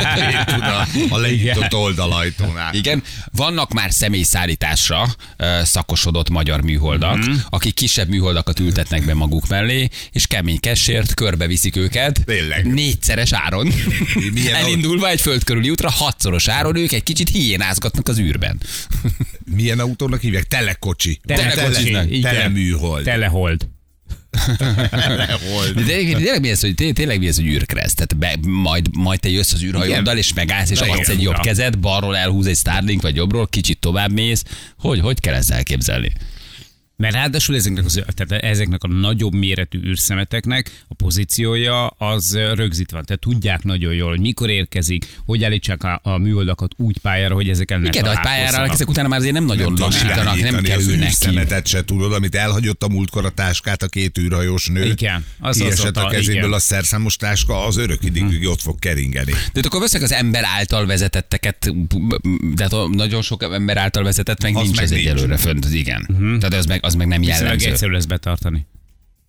a, 0.59 0.87
a 1.09 1.17
lenyitott 1.17 1.73
oldalajtónál. 1.73 2.73
Igen, 2.73 3.03
vannak 3.31 3.73
már 3.73 3.91
személyszállításra 3.91 5.15
szakosodott 5.63 6.29
magyar 6.29 6.61
műholdak, 6.61 7.17
mm. 7.17 7.33
akik 7.49 7.73
kisebb 7.73 8.09
műholdakat 8.09 8.59
ültetnek 8.59 9.05
be 9.05 9.13
maguk 9.13 9.47
mellé, 9.47 9.89
és 10.11 10.27
kemény 10.27 10.59
kessért 10.59 11.13
körbeviszik 11.13 11.75
őket. 11.75 12.21
Tényleg. 12.25 12.73
Négyszeres 12.73 13.33
áron. 13.33 13.73
Milyen 14.33 14.55
Elindulva 14.63 15.09
egy 15.09 15.21
földkörüli 15.21 15.69
útra, 15.69 15.89
hatszoros 15.89 16.47
áron 16.47 16.75
ők 16.75 16.91
egy 16.91 17.03
kicsit 17.03 17.29
hiénázgatnak 17.29 18.07
az 18.07 18.19
űrben. 18.19 18.61
Milyen 19.55 19.79
autónak 19.79 20.21
hívják? 20.21 20.43
Telekocsi. 20.43 21.19
Telekocsi, 21.25 21.83
Tele, 21.83 22.05
igen. 22.09 22.33
teleműhold. 22.33 23.03
Telehold. 23.03 23.67
De 25.73 25.83
tényleg, 25.83 26.15
tényleg 26.15 26.41
mi 26.41 26.49
ez, 26.49 26.61
hogy 26.61 26.75
té- 26.75 26.93
tényleg 26.93 27.19
mi 27.19 27.27
ez, 27.27 27.35
hogy 27.35 27.45
űrkereszt? 27.45 27.95
Tehát 27.95 28.17
be, 28.41 28.49
majd, 28.49 28.95
majd 28.95 29.19
te 29.19 29.29
jössz 29.29 29.51
az 29.53 29.63
űrhajóddal, 29.63 30.17
és 30.17 30.33
megállsz, 30.33 30.69
és 30.69 30.79
adsz 30.79 31.07
egy 31.09 31.21
jobb 31.21 31.35
kezed, 31.43 31.79
balról 31.79 32.17
elhúz 32.17 32.45
egy 32.45 32.57
Starlink, 32.57 33.01
vagy 33.01 33.15
jobbról, 33.15 33.47
kicsit 33.47 33.79
tovább 33.79 34.11
mész. 34.11 34.43
Hogy, 34.79 34.99
hogy 34.99 35.19
kell 35.19 35.33
ezt 35.33 35.51
elképzelni? 35.51 36.11
Mert 36.97 37.13
ráadásul 37.13 37.55
ezeknek, 37.55 37.85
az, 37.85 38.01
tehát 38.15 38.43
ezeknek 38.43 38.83
a 38.83 38.87
nagyobb 38.87 39.33
méretű 39.33 39.79
űrszemeteknek 39.85 40.83
a 40.87 40.93
pozíciója 40.93 41.87
az 41.87 42.35
rögzítve 42.53 42.95
van. 42.97 43.05
Tehát 43.05 43.21
tudják 43.21 43.63
nagyon 43.63 43.93
jól, 43.93 44.09
hogy 44.09 44.19
mikor 44.19 44.49
érkezik, 44.49 45.05
hogy 45.25 45.43
állítsák 45.43 45.83
a, 45.83 45.99
a 46.03 46.17
műholdakat 46.17 46.71
úgy 46.77 46.97
pályára, 46.97 47.33
hogy 47.33 47.49
ezekkel 47.49 47.77
ne 47.79 47.87
Igen, 47.87 48.03
de 48.03 48.19
pályára 48.23 48.65
ezek 48.73 48.89
után 48.89 49.05
már 49.09 49.19
azért 49.19 49.33
nem 49.33 49.45
nagyon 49.45 49.73
Nem 49.73 49.81
lassítanak, 49.81 50.25
nem 50.25 50.35
irányítani 50.37 50.67
kell 50.67 50.77
az 50.77 50.87
ülnek 50.87 50.99
ki. 50.99 51.05
űrszemetet 51.27 51.67
se 51.67 51.83
tudod, 51.85 52.13
amit 52.13 52.35
elhagyott 52.35 52.83
a 52.83 52.87
múltkor 52.87 53.25
a 53.25 53.29
táskát 53.29 53.83
a 53.83 53.87
két 53.87 54.17
űrhajós 54.17 54.67
nő. 54.67 54.85
Igen, 54.85 55.25
az- 55.39 55.49
az 55.55 55.61
Kiesett 55.61 55.85
ott 55.97 56.03
a 56.03 56.07
kezéből 56.07 56.35
igen. 56.41 56.53
a 56.53 56.59
szerszámos 56.59 57.15
táska, 57.15 57.65
az 57.65 57.77
örök 57.77 58.03
ideig 58.03 58.47
ott 58.47 58.61
fog 58.61 58.79
keringeni. 58.79 59.31
De 59.53 59.61
akkor 59.63 59.79
veszek 59.79 60.01
az 60.01 60.11
ember 60.11 60.43
által 60.57 60.85
vezetetteket, 60.85 61.71
de 62.55 62.63
hát 62.71 62.87
nagyon 62.89 63.21
sok 63.21 63.43
ember 63.43 63.77
által 63.77 64.03
vezetett 64.03 64.41
meg 64.41 64.55
Az 64.55 64.61
nincs 64.63 64.75
meg 64.75 64.83
az 64.85 64.89
nincs. 64.91 65.05
egyelőre 65.05 65.37
fönt, 65.37 65.65
az 65.65 65.71
igen. 65.71 66.05
Tehát 66.39 66.53
az 66.53 66.65
meg, 66.65 66.82
az 66.83 66.93
meg 66.95 67.07
nem 67.07 67.21
jellemző. 67.21 67.69
egyszerű 67.69 67.91
lesz 67.91 68.05
betartani. 68.05 68.67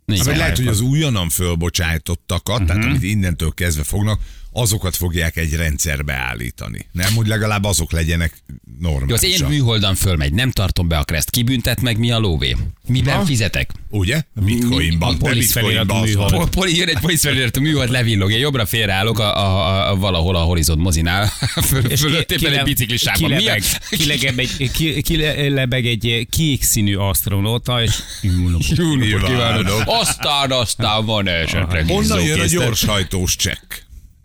Vagy 0.05 0.25
lehet, 0.25 0.57
hogy 0.57 0.67
az 0.67 0.81
újonnan 0.81 1.29
fölbocsájtottakat, 1.29 2.61
uh-huh. 2.61 2.67
tehát 2.67 2.83
amit 2.89 3.03
innentől 3.03 3.53
kezdve 3.53 3.83
fognak, 3.83 4.19
azokat 4.57 4.95
fogják 4.95 5.37
egy 5.37 5.53
rendszerbe 5.53 6.13
állítani. 6.13 6.87
Nem, 6.91 7.13
hogy 7.15 7.27
legalább 7.27 7.63
azok 7.63 7.91
legyenek 7.91 8.33
Jó, 8.81 8.89
az 8.89 8.99
én 8.99 8.99
normálisak. 8.99 9.49
műholdan 9.49 9.95
fölmegy, 9.95 10.33
nem 10.33 10.51
tartom 10.51 10.87
be 10.87 10.97
a 10.97 11.03
kreszt, 11.03 11.29
kibüntet 11.29 11.81
meg 11.81 11.97
mi 11.99 12.11
a 12.11 12.17
lóvé? 12.19 12.55
Miben 12.87 13.17
Na. 13.17 13.25
fizetek? 13.25 13.71
Ugye? 13.89 14.21
Bitcoinban. 14.33 15.09
A 15.09 15.11
de 15.11 15.17
polisz 15.29 15.53
bitcoinban 15.53 16.01
műhold. 16.01 16.49
Poli, 16.49 16.77
jön 16.77 16.87
egy 16.87 16.99
poliszfelületű 16.99 17.59
műhold, 17.61 17.89
levillog, 17.89 18.31
én 18.31 18.39
jobbra 18.39 18.65
félreállok 18.65 19.19
a, 19.19 19.37
a, 19.37 19.67
a, 19.67 19.91
a, 19.91 19.95
valahol 19.95 20.35
a 20.35 20.39
horizont 20.39 20.81
mozinál, 20.81 21.27
föl, 21.69 21.97
fölött 21.97 22.31
éppen 22.31 22.53
egy 22.53 22.63
biciklisában. 22.63 23.29
Mi 23.29 23.35
a- 23.35 23.37
Kilebeg, 23.39 23.63
kilebeg 23.89 24.47
egy, 24.57 24.71
ki- 24.71 25.01
kilebeg 25.01 25.85
egy 25.85 26.27
kék 26.29 26.63
színű 26.63 26.95
asztronóta, 26.95 27.83
és 27.83 27.91
Jó 28.21 28.31
napot 28.47 29.23
Kívánok. 29.25 29.83
Aztán, 29.85 30.51
aztán 30.51 31.05
van 31.05 31.27
esetleg 31.27 31.87
Honnan 31.87 32.21
jön 32.21 32.39
a 32.39 32.43
izzókészlet. 32.43 32.49
gyorshajtós 32.49 33.35
csekk? 33.35 33.73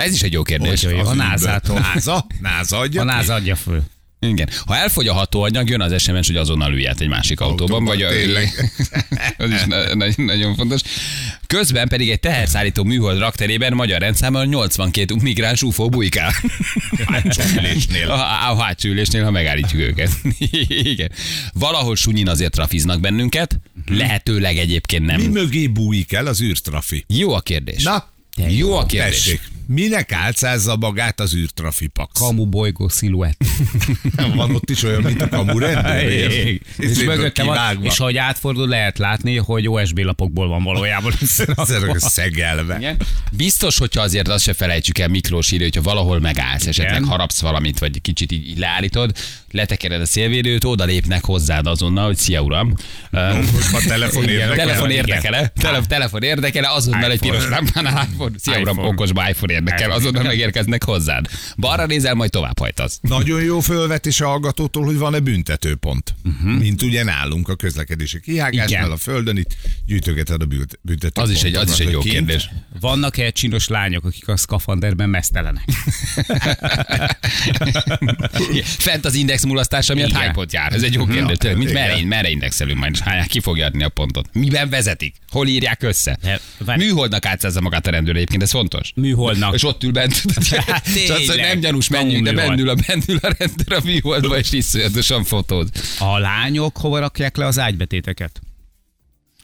Ez 0.00 0.12
is 0.14 0.22
egy 0.22 0.32
jó 0.32 0.42
kérdés. 0.42 0.84
Hogy? 0.84 0.98
A 1.04 1.14
NASA-tól. 1.14 1.78
NASA? 1.94 2.26
NASA 2.40 2.78
adja 2.78 3.00
a? 3.00 3.04
NASA 3.04 3.34
adja 3.34 3.56
föl. 3.56 3.82
Igen. 4.26 4.48
Ha 4.66 4.76
elfogy 4.76 5.08
a 5.08 5.12
hatóanyag, 5.12 5.68
jön 5.68 5.80
az 5.80 6.02
SMS, 6.02 6.26
hogy 6.26 6.36
azonnal 6.36 6.72
ülj 6.72 6.86
egy 6.86 7.08
másik 7.08 7.40
autóban. 7.40 7.60
Autóban, 7.60 7.84
vagy 7.84 8.02
a, 8.02 8.08
tényleg. 8.08 8.72
az 9.38 9.50
is 9.50 9.64
na- 9.64 9.94
na- 9.94 10.06
nagyon 10.16 10.54
fontos. 10.54 10.80
Közben 11.46 11.88
pedig 11.88 12.10
egy 12.10 12.20
teherszállító 12.20 12.84
műhold 12.84 13.18
rakterében 13.18 13.72
magyar 13.72 14.00
rendszámmal 14.00 14.44
82 14.44 15.14
migráns 15.22 15.62
UFO 15.62 15.88
bujkál. 15.88 16.32
Hátsó 17.06 17.42
ülésnél. 17.58 18.10
A, 18.20 18.50
a 18.50 18.62
hátsó 18.62 18.88
ülésnél, 18.88 19.24
ha 19.24 19.30
megállítjuk 19.30 19.80
őket. 19.80 20.10
Igen. 20.68 21.12
Valahol 21.52 21.96
sunyin 21.96 22.28
azért 22.28 22.52
trafiznak 22.52 23.00
bennünket, 23.00 23.60
lehetőleg 23.86 24.56
egyébként 24.56 25.06
Mi 25.06 25.12
nem. 25.12 25.20
mögé 25.20 25.66
bújik 25.66 26.12
el 26.12 26.26
az 26.26 26.42
űrtrafi? 26.42 27.04
Jó 27.08 27.32
a 27.34 27.40
kérdés. 27.40 27.82
Na, 27.82 28.08
Jó 28.48 28.76
a 28.76 28.86
kérdés. 28.86 29.22
tessék. 29.22 29.40
Minek 29.72 30.12
álcázza 30.12 30.76
magát 30.76 31.20
az 31.20 31.34
űrtrafipax? 31.34 32.20
Kamu 32.20 32.46
bolygó 32.46 32.88
sziluett. 32.88 33.44
Van 34.34 34.54
ott 34.54 34.70
is 34.70 34.82
olyan, 34.82 35.02
mint 35.02 35.22
a 35.22 35.28
kamurendőr. 35.28 36.60
és 36.78 37.02
mögötte 37.04 37.42
van, 37.44 37.84
és 37.84 37.98
ahogy 37.98 38.16
átfordul, 38.16 38.68
lehet 38.68 38.98
látni, 38.98 39.36
hogy 39.36 39.68
OSB 39.68 39.98
lapokból 39.98 40.48
van 40.48 40.62
valójában 40.62 41.12
szegelve. 41.96 42.96
Biztos, 43.32 43.78
hogyha 43.78 44.02
azért 44.02 44.28
azt 44.28 44.44
se 44.44 44.52
felejtsük 44.52 44.98
el, 44.98 45.08
Miklós 45.08 45.50
írja, 45.50 45.64
hogyha 45.64 45.82
valahol 45.82 46.20
megállsz, 46.20 46.66
esetleg 46.66 47.04
harapsz 47.04 47.40
valamit, 47.40 47.78
vagy 47.78 48.00
kicsit 48.00 48.32
így, 48.32 48.48
így 48.48 48.58
leállítod, 48.58 49.12
letekered 49.50 50.00
a 50.00 50.06
szélvédőt, 50.06 50.64
oda 50.64 50.84
lépnek 50.84 51.24
hozzád 51.24 51.66
azonnal, 51.66 52.06
hogy 52.06 52.16
szia 52.16 52.40
uram. 52.40 52.74
A 53.72 53.84
telefon 53.86 54.28
érdekel. 54.28 54.56
telefon 54.56 54.90
érdekele, 54.90 55.52
tele, 55.60 55.80
telefon 55.88 56.22
érdekele, 56.22 56.68
azonnal 56.70 57.10
egy 57.10 57.20
piros 57.20 57.48
lámpánál 57.48 58.08
iPhone. 58.10 58.34
Szia 58.38 58.60
uram, 58.60 58.78
okosba 58.78 59.28
iPhone 59.28 59.52
érdekel, 59.60 59.90
azonnal 59.90 60.22
megérkeznek 60.22 60.84
hozzád. 60.84 61.26
Balra 61.56 61.86
nézel, 61.86 62.14
majd 62.14 62.30
tovább 62.30 62.58
hajtasz. 62.58 62.98
Nagyon 63.02 63.42
jó 63.42 63.60
fölvetés 63.60 64.20
a 64.20 64.26
hallgatótól, 64.26 64.84
hogy 64.84 64.96
van-e 64.96 65.18
büntetőpont. 65.20 66.14
Mhm. 66.22 66.34
Uh-huh. 66.34 66.60
Mint 66.60 66.82
ugye 66.82 67.04
nálunk 67.04 67.48
a 67.48 67.54
közlekedési 67.54 68.20
kihágásnál 68.20 68.80
Igen. 68.80 68.90
a 68.90 68.96
földön, 68.96 69.36
itt 69.36 69.56
gyűjtögeted 69.86 70.42
a 70.42 70.44
bünt- 70.44 70.78
büntetőpontokat. 70.82 71.30
Az 71.30 71.30
is 71.30 71.42
egy, 71.42 71.54
az 71.54 71.70
is 71.80 71.86
egy 71.86 71.92
jó 71.92 72.00
Kint 72.00 72.14
kérdés. 72.14 72.50
Vannak-e 72.80 73.30
csinos 73.30 73.68
lányok, 73.68 74.04
akik 74.04 74.28
a 74.28 74.36
szkafanderben 74.36 75.08
mesztelenek? 75.08 75.64
Fent 78.78 79.04
az 79.04 79.14
index 79.14 79.44
mulasztása 79.44 79.94
miatt 79.94 80.08
Igen. 80.08 80.20
hány 80.20 80.32
pont 80.32 80.52
jár? 80.52 80.72
Ez 80.72 80.82
egy 80.82 80.94
jó 80.94 81.06
kérdés. 81.06 81.36
Tényleg, 81.36 81.58
Mint 81.58 81.72
merre, 81.72 82.04
merre 82.04 82.30
indexelünk 82.30 82.78
majd, 82.78 82.92
és 82.94 83.00
hány, 83.00 83.26
ki 83.26 83.40
fogja 83.40 83.66
adni 83.66 83.82
a 83.82 83.88
pontot? 83.88 84.28
Miben 84.32 84.68
vezetik? 84.68 85.14
Hol 85.30 85.46
írják 85.46 85.82
össze? 85.82 86.18
Műholdnak 86.76 87.26
átszázza 87.26 87.60
magát 87.60 87.86
a 87.86 87.90
rendőr 87.90 88.14
egyébként, 88.14 88.42
ez 88.42 88.50
fontos. 88.50 88.92
Műholdnak. 88.94 89.49
És 89.54 89.64
ott 89.64 89.84
ül 89.84 89.92
bent. 89.92 90.22
Hát 90.66 90.84
tényleg. 90.92 91.36
nem 91.40 91.60
gyanús, 91.60 91.88
menjünk, 91.88 92.24
de 92.24 92.32
bennül 92.32 92.68
a, 92.68 92.74
bennül 92.86 93.18
a 93.22 93.34
rendőr 93.38 93.72
a 93.72 93.80
műholdba, 93.84 94.38
és 94.38 94.52
iszonyatosan 94.52 95.24
fotóz. 95.24 95.68
A 95.98 96.18
lányok 96.18 96.76
hova 96.76 96.98
rakják 96.98 97.36
le 97.36 97.46
az 97.46 97.58
ágybetéteket? 97.58 98.40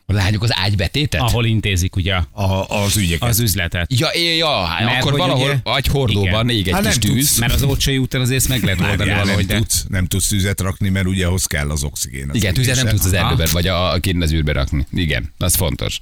A 0.09 0.13
lányok 0.13 0.43
az 0.43 0.51
ágybetétet? 0.55 1.21
Ahol 1.21 1.45
intézik 1.47 1.97
ugye 1.97 2.15
A, 2.31 2.69
az 2.85 2.97
ügyeket. 2.97 3.29
az 3.29 3.39
üzletet. 3.41 3.93
Ja, 3.99 4.09
ja, 4.37 4.65
hát 4.65 4.85
Mert 4.85 5.01
akkor 5.01 5.17
valahol 5.19 5.45
ugye- 5.49 5.59
agyhordóban 5.63 6.49
ég 6.49 6.69
egy 6.69 6.75
Hát 6.75 6.83
kis 6.87 6.91
nem 6.99 7.01
tűz. 7.15 7.27
tudsz, 7.27 7.39
Mert 7.39 7.53
az 7.53 7.63
Ócsai 7.63 7.99
úton 7.99 8.21
azért 8.21 8.39
ezt 8.39 8.49
meg 8.49 8.63
lehet 8.63 8.81
oldani 8.81 9.11
valahogy, 9.11 9.47
nem, 9.47 9.59
tudsz, 9.59 9.85
nem 9.89 10.07
tudsz 10.07 10.27
tüzet 10.29 10.61
rakni, 10.61 10.89
mert 10.89 11.07
ugye 11.07 11.27
ahhoz 11.27 11.45
kell 11.47 11.71
az 11.71 11.83
oxigén. 11.83 12.29
Az 12.31 12.37
Igen, 12.37 12.55
tüzet 12.55 12.77
nem 12.77 12.87
tudsz 12.89 13.05
az 13.05 13.13
erdőben, 13.13 13.49
vagy 13.53 13.67
a, 13.67 13.93
a 13.93 13.99
kint 13.99 14.23
az 14.23 14.33
űrbe 14.33 14.53
rakni. 14.53 14.87
Igen, 14.93 15.33
az 15.39 15.55
fontos. 15.55 15.99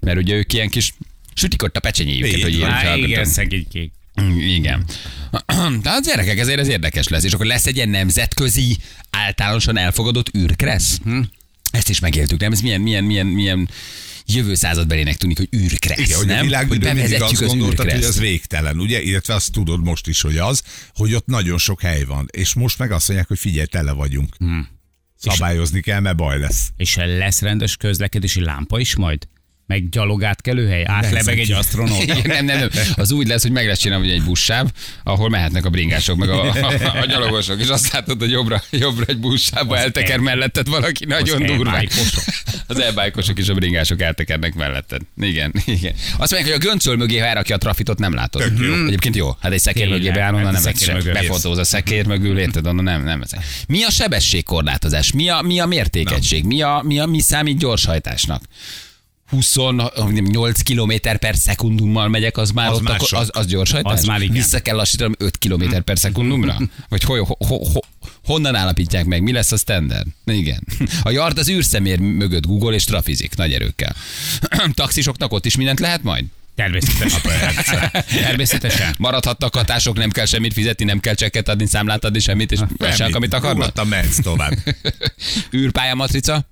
Mert 0.00 0.18
ugye 0.18 0.34
ők 0.34 0.52
ilyen 0.52 0.68
kis 0.68 0.94
sütik 1.34 1.62
ott 1.62 1.76
a 1.76 1.80
pecsenyéjüket, 1.80 2.42
hogy 2.42 2.54
ilyen. 2.54 2.70
Á, 2.70 2.96
igen, 2.96 3.24
szegénykék. 3.24 3.92
Mm, 4.20 4.38
Igen. 4.38 4.84
Tehát 5.82 6.04
gyerekek, 6.04 6.38
ezért 6.38 6.58
ez 6.58 6.68
érdekes 6.68 7.08
lesz. 7.08 7.24
És 7.24 7.32
akkor 7.32 7.46
lesz 7.46 7.66
egy 7.66 7.76
ilyen 7.76 7.88
nemzetközi, 7.88 8.76
általánosan 9.10 9.76
elfogadott 9.76 10.36
űrkressz. 10.36 10.98
Hm? 11.04 11.20
Ezt 11.70 11.88
is 11.88 11.98
megéltük, 11.98 12.40
nem? 12.40 12.52
Ez 12.52 12.60
milyen, 12.60 12.80
milyen, 12.80 13.04
milyen, 13.04 13.26
milyen 13.26 13.68
jövő 14.26 14.54
századbelének 14.54 15.16
tűnik, 15.16 15.36
hogy 15.36 15.48
űrkressz, 15.56 15.98
Igen, 15.98 16.16
hogy 16.16 16.26
nem? 16.26 16.38
a 16.38 16.42
világűrben 16.42 16.94
mindig 16.94 17.12
bevezetjük 17.12 17.40
azt 17.40 17.52
az 17.52 17.58
gondoltad, 17.58 17.90
hogy 17.90 18.04
az 18.04 18.18
végtelen, 18.18 18.80
ugye? 18.80 19.02
Illetve 19.02 19.34
azt 19.34 19.52
tudod 19.52 19.84
most 19.84 20.06
is, 20.06 20.20
hogy 20.20 20.36
az, 20.36 20.62
hogy 20.94 21.14
ott 21.14 21.26
nagyon 21.26 21.58
sok 21.58 21.80
hely 21.80 22.04
van. 22.04 22.28
És 22.32 22.54
most 22.54 22.78
meg 22.78 22.90
azt 22.92 23.06
mondják, 23.06 23.28
hogy 23.28 23.38
figyelj, 23.38 23.66
tele 23.66 23.92
vagyunk. 23.92 24.34
Hmm. 24.38 24.68
Szabályozni 25.16 25.80
kell, 25.80 26.00
mert 26.00 26.16
baj 26.16 26.38
lesz. 26.38 26.68
És 26.76 26.94
lesz 26.96 27.40
rendes 27.40 27.76
közlekedési 27.76 28.40
lámpa 28.40 28.78
is 28.78 28.96
majd? 28.96 29.28
Meg 29.66 29.88
gyalogátkelőhely? 29.88 30.84
Átlebeg 30.86 31.38
egy 31.38 31.52
asztronóta? 31.52 32.14
Nem, 32.24 32.44
nem, 32.44 32.58
nem. 32.58 32.68
Az 32.94 33.10
úgy 33.12 33.26
lesz, 33.26 33.42
hogy 33.42 33.50
meg 33.50 33.66
lesz 33.66 33.78
csinálva 33.78 34.04
egy 34.04 34.22
buszsáv, 34.22 34.70
ahol 35.04 35.28
mehetnek 35.28 35.64
a 35.64 35.70
bringások, 35.70 36.16
meg 36.16 36.28
a, 36.28 36.50
a, 36.50 36.98
a 37.00 37.04
gyalogosok, 37.06 37.60
és 37.60 37.68
azt 37.68 37.92
látod, 37.92 38.20
hogy 38.20 38.30
jobbra, 38.30 38.62
jobbra 38.70 39.04
egy 39.06 39.18
buszsávba 39.18 39.78
elteker 39.78 40.10
el- 40.10 40.18
melletted 40.18 40.68
valaki 40.68 41.04
nagyon 41.04 41.42
Az 41.42 41.50
e-bike-osok. 41.50 42.24
Az 42.66 42.78
e 42.78 43.12
és 43.34 43.48
a 43.48 43.54
bringások 43.54 44.00
eltekernek 44.00 44.54
melletted. 44.54 45.02
Igen, 45.20 45.52
igen. 45.64 45.94
Azt 46.16 46.32
mondják, 46.32 46.52
hogy 46.54 46.62
a 46.62 46.68
göncöl 46.68 46.96
mögé, 46.96 47.18
ha 47.18 47.26
elrakja 47.26 47.54
a 47.54 47.58
trafitot, 47.58 47.98
nem 47.98 48.14
látod. 48.14 48.42
Tök 48.42 48.58
jó. 48.58 48.74
Mhm. 48.74 48.86
Egyébként 48.86 49.16
jó. 49.16 49.36
Hát 49.40 49.52
egy 49.52 49.60
szekér 49.60 49.82
Tényleg, 49.82 50.00
mögé 50.00 50.12
beáll, 50.14 50.34
onnan 50.34 50.54
hát 50.54 50.86
nem 50.86 50.94
mögül 50.96 51.12
Befotóz 51.12 51.58
a 51.58 51.64
szekér 51.64 52.06
mögül, 52.06 52.38
érted? 52.38 52.66
Onnan 52.66 52.84
nem, 52.84 53.04
nem. 53.04 53.22
Mi 53.66 53.82
a 53.82 53.90
sebességkorlátozás? 53.90 55.12
Mi 55.12 55.28
a, 55.28 55.40
mi 55.40 55.60
a 55.60 55.66
mértékegység? 55.66 56.44
Mi, 56.44 56.62
a, 56.62 56.80
mi, 56.84 56.98
a, 56.98 57.06
mi 57.06 57.20
számít 57.20 57.58
gyorshajtásnak? 57.58 58.42
28 59.34 60.62
km 60.62 60.92
per 61.20 61.36
szekundummal 61.36 62.08
megyek, 62.08 62.36
az 62.36 62.50
már 62.50 62.70
Az 62.70 62.76
ott 62.76 62.82
már 62.82 62.94
akkor, 62.94 63.18
az, 63.18 63.30
az 63.32 63.46
gyorshajtás? 63.46 63.98
Az 63.98 64.04
már 64.04 64.20
igen. 64.20 64.34
Vissza 64.34 64.60
kell 64.60 64.76
lassítanom 64.76 65.14
5 65.18 65.38
km 65.38 65.76
per 65.84 65.98
szekundumra? 65.98 66.56
Vagy 66.88 67.02
hogy, 67.02 67.18
ho, 67.18 67.34
ho, 67.46 67.56
ho, 67.56 67.80
honnan 68.24 68.54
állapítják 68.54 69.04
meg? 69.04 69.22
Mi 69.22 69.32
lesz 69.32 69.52
a 69.52 69.56
standard? 69.56 70.06
Igen. 70.24 70.66
A 71.02 71.10
yard 71.10 71.38
az 71.38 71.48
űrszemér 71.48 71.98
mögött 71.98 72.46
Google 72.46 72.74
és 72.74 72.84
trafizik 72.84 73.36
nagy 73.36 73.52
erőkkel. 73.52 73.96
Taxisoknak 74.74 75.32
ott 75.32 75.46
is 75.46 75.56
mindent 75.56 75.80
lehet 75.80 76.02
majd? 76.02 76.24
Természetesen. 76.54 77.90
Természetesen. 78.08 78.94
Maradhatnak 78.98 79.54
hatások, 79.54 79.96
nem 79.96 80.10
kell 80.10 80.26
semmit 80.26 80.52
fizetni, 80.52 80.84
nem 80.84 81.00
kell 81.00 81.14
csekket 81.14 81.48
adni, 81.48 81.66
számlát 81.66 82.04
adni, 82.04 82.18
semmit, 82.18 82.52
és 82.52 82.60
vessák, 82.76 83.14
amit 83.14 83.34
akarnak. 83.34 83.58
Nyugodtan 83.58 83.86
mehetsz 83.86 84.18
tovább. 84.22 84.52
Űrpálya 85.56 85.94
matrica. 85.94 86.44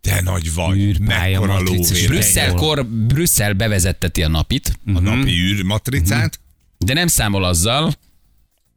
Te 0.00 0.20
nagy 0.20 0.54
vagy. 0.54 0.78
Űrpálya 0.78 1.40
Mekkora 1.40 1.60
lóvér. 1.60 2.06
Brüsszelkor 2.08 2.86
Brüsszel 2.86 3.52
bevezetteti 3.52 4.22
a 4.22 4.28
napit, 4.28 4.78
A 4.94 5.00
napi 5.00 5.30
űrmatricát. 5.30 6.40
de 6.78 6.92
nem 6.92 7.06
számol 7.06 7.44
azzal, 7.44 7.94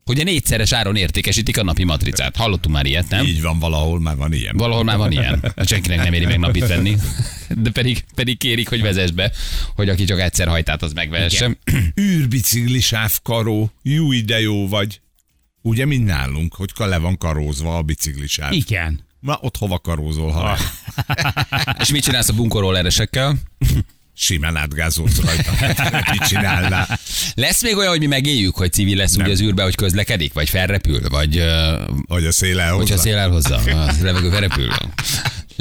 hogy 0.05 0.19
a 0.19 0.23
négyszeres 0.23 0.71
áron 0.71 0.95
értékesítik 0.95 1.57
a 1.57 1.63
napi 1.63 1.83
matricát. 1.83 2.35
Hallottunk 2.35 2.75
már 2.75 2.85
ilyet, 2.85 3.09
nem? 3.09 3.25
Így 3.25 3.41
van, 3.41 3.59
valahol 3.59 3.99
már 3.99 4.15
van 4.15 4.33
ilyen. 4.33 4.57
Valahol 4.57 4.83
már 4.83 4.97
van 4.97 5.11
ilyen. 5.11 5.53
Senkinek 5.65 5.97
nem 6.03 6.13
éri 6.13 6.25
meg 6.25 6.39
napit 6.39 6.67
venni. 6.67 6.95
De 7.49 7.69
pedig, 7.71 8.03
pedig 8.15 8.37
kérik, 8.37 8.69
hogy 8.69 8.81
vezess 8.81 9.11
be, 9.11 9.31
hogy 9.75 9.89
aki 9.89 10.03
csak 10.03 10.19
egyszer 10.19 10.47
hajtát, 10.47 10.81
az 10.81 10.93
megvehesse. 10.93 11.57
Űrbicikli 11.99 12.79
sávkaró. 12.79 13.71
Jó 13.81 14.11
ide 14.11 14.39
jó 14.41 14.67
vagy. 14.67 15.01
Ugye, 15.61 15.85
mint 15.85 16.05
nálunk, 16.05 16.55
hogy 16.55 16.71
le 16.75 16.97
van 16.97 17.17
karózva 17.17 17.77
a 17.77 17.81
biciklisáv. 17.81 18.53
Igen. 18.53 18.99
Na, 19.21 19.37
ott 19.41 19.57
hova 19.57 19.79
karózol, 19.79 20.31
ha 20.31 20.57
És 21.79 21.89
mit 21.91 22.03
csinálsz 22.03 22.29
a 22.29 22.33
bunkorolleresekkel? 22.33 23.35
simán 24.13 24.55
átgázolsz 24.55 25.19
rajta. 25.21 25.51
Mit 26.11 26.21
csinálnál? 26.27 26.99
Lesz 27.33 27.61
még 27.63 27.77
olyan, 27.77 27.89
hogy 27.89 27.99
mi 27.99 28.05
megéljük, 28.05 28.55
hogy 28.55 28.71
civil 28.73 28.97
lesz 28.97 29.17
úgy 29.17 29.29
az 29.29 29.41
űrbe, 29.41 29.63
hogy 29.63 29.75
közlekedik, 29.75 30.33
vagy 30.33 30.49
felrepül, 30.49 31.09
vagy 31.09 31.43
Vagy 32.07 32.25
a 32.25 32.31
szél 32.31 32.59
elhozza? 32.59 32.77
hogyha 32.77 32.97
szél 32.97 33.17
elhozza, 33.17 33.55
a 33.55 33.91
levegő 34.01 34.29
felrepül. 34.29 34.69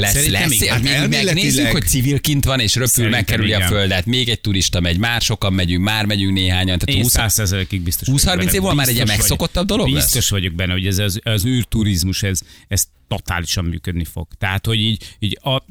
Lesz, 0.00 0.12
Szerintem 0.12 0.42
lesz, 0.42 0.60
igen. 0.60 0.72
hát 0.72 0.82
még 0.82 0.92
Elméletileg- 0.92 1.34
megnézzük, 1.34 1.66
hogy 1.66 1.82
civil 1.86 2.20
kint 2.20 2.44
van, 2.44 2.60
és 2.60 2.74
röpül, 2.74 3.08
megkerüli 3.08 3.52
a 3.52 3.60
földet. 3.66 4.06
Még 4.06 4.28
egy 4.28 4.40
turista 4.40 4.80
megy, 4.80 4.98
már 4.98 5.20
sokan 5.20 5.52
megyünk, 5.52 5.84
már 5.84 6.04
megyünk 6.06 6.32
néhányan. 6.32 6.78
Tehát 6.78 6.96
Én 6.96 7.02
20, 7.02 7.14
100%-ig 7.16 7.80
biztos 7.80 8.08
20-30 8.08 8.12
vagyok 8.24 8.38
benne. 8.38 8.52
év 8.52 8.60
múlva 8.60 8.74
már 8.74 8.88
egy 8.88 9.06
megszokottabb 9.06 9.66
dolog 9.66 9.88
lesz? 9.88 10.02
Biztos 10.02 10.28
vagyok 10.30 10.52
benne, 10.54 10.72
hogy 10.72 10.86
ez 10.86 10.98
az, 10.98 11.20
az 11.22 11.44
űrturizmus, 11.44 12.22
ez, 12.22 12.40
ez 12.68 12.84
totálisan 13.08 13.64
működni 13.64 14.04
fog. 14.04 14.26
Tehát, 14.38 14.66
hogy 14.66 14.78
így, 14.80 15.16
így 15.18 15.38
a, 15.42 15.62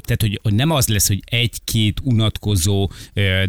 tehát, 0.00 0.20
hogy, 0.20 0.38
hogy 0.42 0.54
nem 0.54 0.70
az 0.70 0.88
lesz, 0.88 1.08
hogy 1.08 1.22
egy-két 1.24 2.00
unatkozó, 2.02 2.90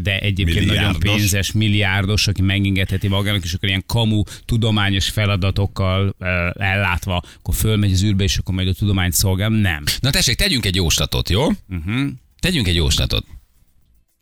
de 0.02 0.20
egyébként 0.20 0.66
nagyon 0.66 0.74
Milliárdos. 0.74 1.16
pénzes, 1.16 1.52
milliárdos, 1.52 2.28
aki 2.28 2.42
megengedheti 2.42 3.08
magának, 3.08 3.44
és 3.44 3.54
akkor 3.54 3.70
ilyen 3.70 3.84
kamu 3.86 4.24
tudományos 4.46 5.10
feladatokkal 5.10 6.16
ellátva, 6.58 7.24
akkor 7.38 7.56
fölmegy 7.56 7.92
az 7.92 8.04
űrbe, 8.04 8.24
és 8.24 8.38
akkor 8.38 8.56
majd 8.56 8.68
a 8.68 8.74
tudományt 8.74 9.14
szolgál. 9.14 9.50
Nem. 9.50 9.84
Na 10.00 10.10
tessék, 10.10 10.36
tegyünk 10.36 10.66
egy 10.66 10.76
jóslatot, 10.76 11.30
jó? 11.30 11.48
Uh-huh. 11.48 12.10
Tegyünk 12.40 12.68
egy 12.68 12.76
jóslatot. 12.76 13.26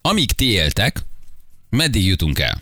Amíg 0.01 0.31
ti 0.31 0.45
éltek, 0.45 1.05
meddig 1.69 2.05
jutunk 2.05 2.39
el? 2.39 2.61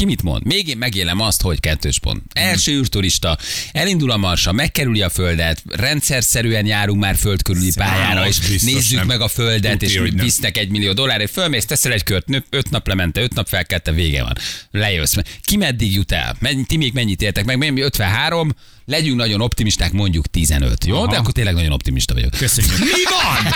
Ki 0.00 0.06
mit 0.06 0.22
mond? 0.22 0.46
Még 0.46 0.68
én 0.68 0.76
megélem 0.76 1.20
azt, 1.20 1.42
hogy 1.42 1.60
kettős 1.60 1.98
pont. 1.98 2.22
Első 2.32 2.72
űrturista, 2.72 3.38
elindul 3.72 4.10
a 4.10 4.16
marsa, 4.16 4.52
megkerüli 4.52 5.02
a 5.02 5.08
földet, 5.08 5.62
rendszerszerűen 5.68 6.66
járunk 6.66 7.00
már 7.00 7.16
föld 7.16 7.42
körüli 7.42 7.72
pályára, 7.74 8.26
és 8.26 8.38
nézzük 8.62 8.98
nem. 8.98 9.06
meg 9.06 9.20
a 9.20 9.28
földet, 9.28 9.72
Tuti, 9.78 9.84
és 9.84 10.00
visznek 10.14 10.56
egy 10.56 10.68
millió 10.68 10.92
dollárért, 10.92 11.30
fölmész, 11.30 11.64
teszel 11.64 11.92
egy 11.92 12.02
kört, 12.02 12.26
nő- 12.26 12.44
öt 12.50 12.70
nap 12.70 12.86
lemente, 12.86 13.20
öt 13.20 13.34
nap 13.34 13.48
felkelte, 13.48 13.92
vége 13.92 14.22
van. 14.22 14.36
Lejössz. 14.70 15.14
Ki 15.42 15.56
meddig 15.56 15.94
jut 15.94 16.12
el? 16.12 16.36
Men- 16.38 16.66
Ti 16.66 16.76
még 16.76 16.92
mennyit 16.92 17.22
értek 17.22 17.44
meg? 17.44 17.58
Mi 17.58 17.80
53, 17.80 18.54
legyünk 18.90 19.16
nagyon 19.16 19.40
optimisták, 19.40 19.92
mondjuk 19.92 20.26
15, 20.26 20.84
jó? 20.84 20.94
De 20.94 21.00
Aha. 21.00 21.16
akkor 21.16 21.32
tényleg 21.32 21.54
nagyon 21.54 21.72
optimista 21.72 22.14
vagyok. 22.14 22.30
Köszönjük. 22.30 22.78
Mi 22.78 22.84
van? 22.86 23.52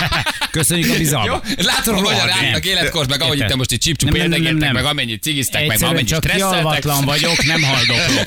Köszönjük 0.50 0.91
a 0.91 0.97
bizalmat. 0.97 1.47
Látod, 1.57 1.95
hogy 1.95 2.07
hogyan 2.07 2.26
Nem. 2.26 2.45
állnak 2.45 2.64
életkor, 2.64 3.09
meg 3.09 3.23
ahogy 3.23 3.38
itt 3.38 3.55
most 3.55 3.73
itt 3.73 4.03
érdegéltek, 4.03 4.59
nem. 4.59 4.73
meg 4.73 4.85
amennyit 4.85 5.23
cigiztek, 5.23 5.67
meg 5.67 5.83
amennyit 5.83 6.14
stresszeltek. 6.14 6.85
vagyok, 7.05 7.45
nem 7.45 7.62
haldoklok. 7.62 8.25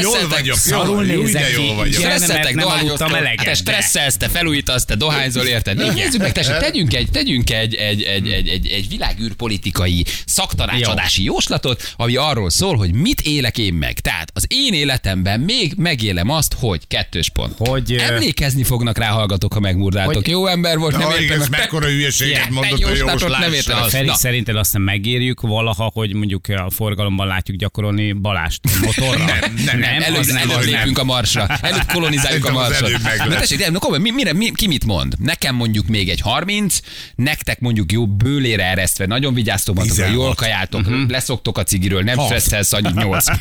Jól 0.00 0.28
vagyok, 0.28 0.58
jól, 0.66 1.06
jó, 1.06 1.20
nézek 1.22 1.42
de 1.42 1.62
jól 1.62 1.74
vagyok. 1.74 1.94
Stresszeltek, 1.94 2.54
nem 2.54 2.66
aludtam 2.66 2.96
dohányoztok, 2.96 3.16
eleget, 3.16 3.44
te 3.44 3.44
de- 3.44 3.54
stresszelsz, 3.54 4.16
te 4.16 4.28
felújítasz, 4.28 4.84
te 4.84 4.94
dohányzol, 4.94 5.44
érted? 5.44 5.94
Nézzük 5.94 6.20
meg, 6.20 6.32
tessék, 6.32 6.56
tegyünk 6.56 6.94
egy, 6.94 7.10
tegyünk 7.10 7.50
egy, 7.50 7.74
egy, 7.74 8.02
egy, 8.02 8.28
egy, 8.28 8.48
egy, 8.48 8.66
egy 8.66 8.88
világűrpolitikai 8.88 10.04
szaktanácsadási 10.26 11.24
jóslatot, 11.24 11.92
ami 11.96 12.16
arról 12.16 12.50
szól, 12.50 12.76
hogy 12.76 12.92
mit 12.92 13.20
élek 13.20 13.58
én 13.58 13.74
meg. 13.74 14.00
Tehát 14.00 14.30
az 14.34 14.46
én 14.48 14.74
életemben 14.74 15.40
még 15.40 15.72
meg 15.76 15.97
megélem 15.98 16.28
azt, 16.30 16.54
hogy 16.58 16.86
kettős 16.86 17.28
pont. 17.28 17.54
Hogy, 17.58 17.92
Emlékezni 17.92 18.62
fognak 18.64 18.98
rá 18.98 19.08
hallgatók, 19.08 19.52
ha 19.52 19.60
megmurdáltok. 19.60 20.14
Hogy- 20.14 20.28
Jó 20.28 20.46
ember 20.46 20.78
volt, 20.78 20.98
nem 20.98 21.10
értem. 21.10 21.38
meg- 21.38 21.50
mekkora 21.50 21.86
hülyeséget 21.86 22.50
mondott 22.50 22.82
a 22.82 22.88
jóslatot 22.88 23.20
Jós 23.20 23.30
nem. 23.38 23.50
László. 23.50 23.88
Feri, 23.88 24.10
szerinted 24.14 24.56
aztán 24.56 24.82
megérjük 24.82 25.40
valaha, 25.40 25.90
hogy 25.94 26.14
mondjuk 26.14 26.46
a 26.48 26.70
forgalomban 26.70 27.26
látjuk 27.26 27.56
gyakorolni 27.56 28.12
Balást 28.12 28.60
motorra? 28.82 29.24
Nem, 29.24 29.54
nem, 29.64 29.78
nem, 29.78 30.02
Előbb, 30.02 30.18
az 30.18 30.28
előbb 30.34 30.62
lépünk 30.64 30.98
a 30.98 31.04
marsra. 31.04 31.46
Előbb 31.60 31.86
kolonizáljuk 31.92 32.44
a 32.44 32.52
marsra. 32.52 32.88
lesz. 32.88 33.38
tessék, 33.38 33.58
de, 33.58 33.70
no, 33.70 33.78
komolyan, 33.78 34.02
mi, 34.02 34.10
mire, 34.10 34.32
mi, 34.32 34.50
ki 34.54 34.66
mit 34.66 34.84
mond? 34.84 35.14
Nekem 35.18 35.54
mondjuk 35.54 35.86
még 35.86 36.08
egy 36.08 36.20
30, 36.20 36.78
nektek 37.14 37.60
mondjuk 37.60 37.92
jó 37.92 38.06
bőlére 38.06 38.64
eresztve, 38.64 39.06
nagyon 39.06 39.34
vigyáztok 39.34 39.74
magatokra, 39.74 40.04
16. 40.04 40.24
jól 40.26 40.34
kajáltok, 40.34 40.86
leszoktok 41.08 41.58
a 41.58 41.62
cigiről, 41.62 42.02
nem 42.02 42.18
stresszelsz 42.18 42.72
annyit 42.72 42.94
8. 42.94 43.24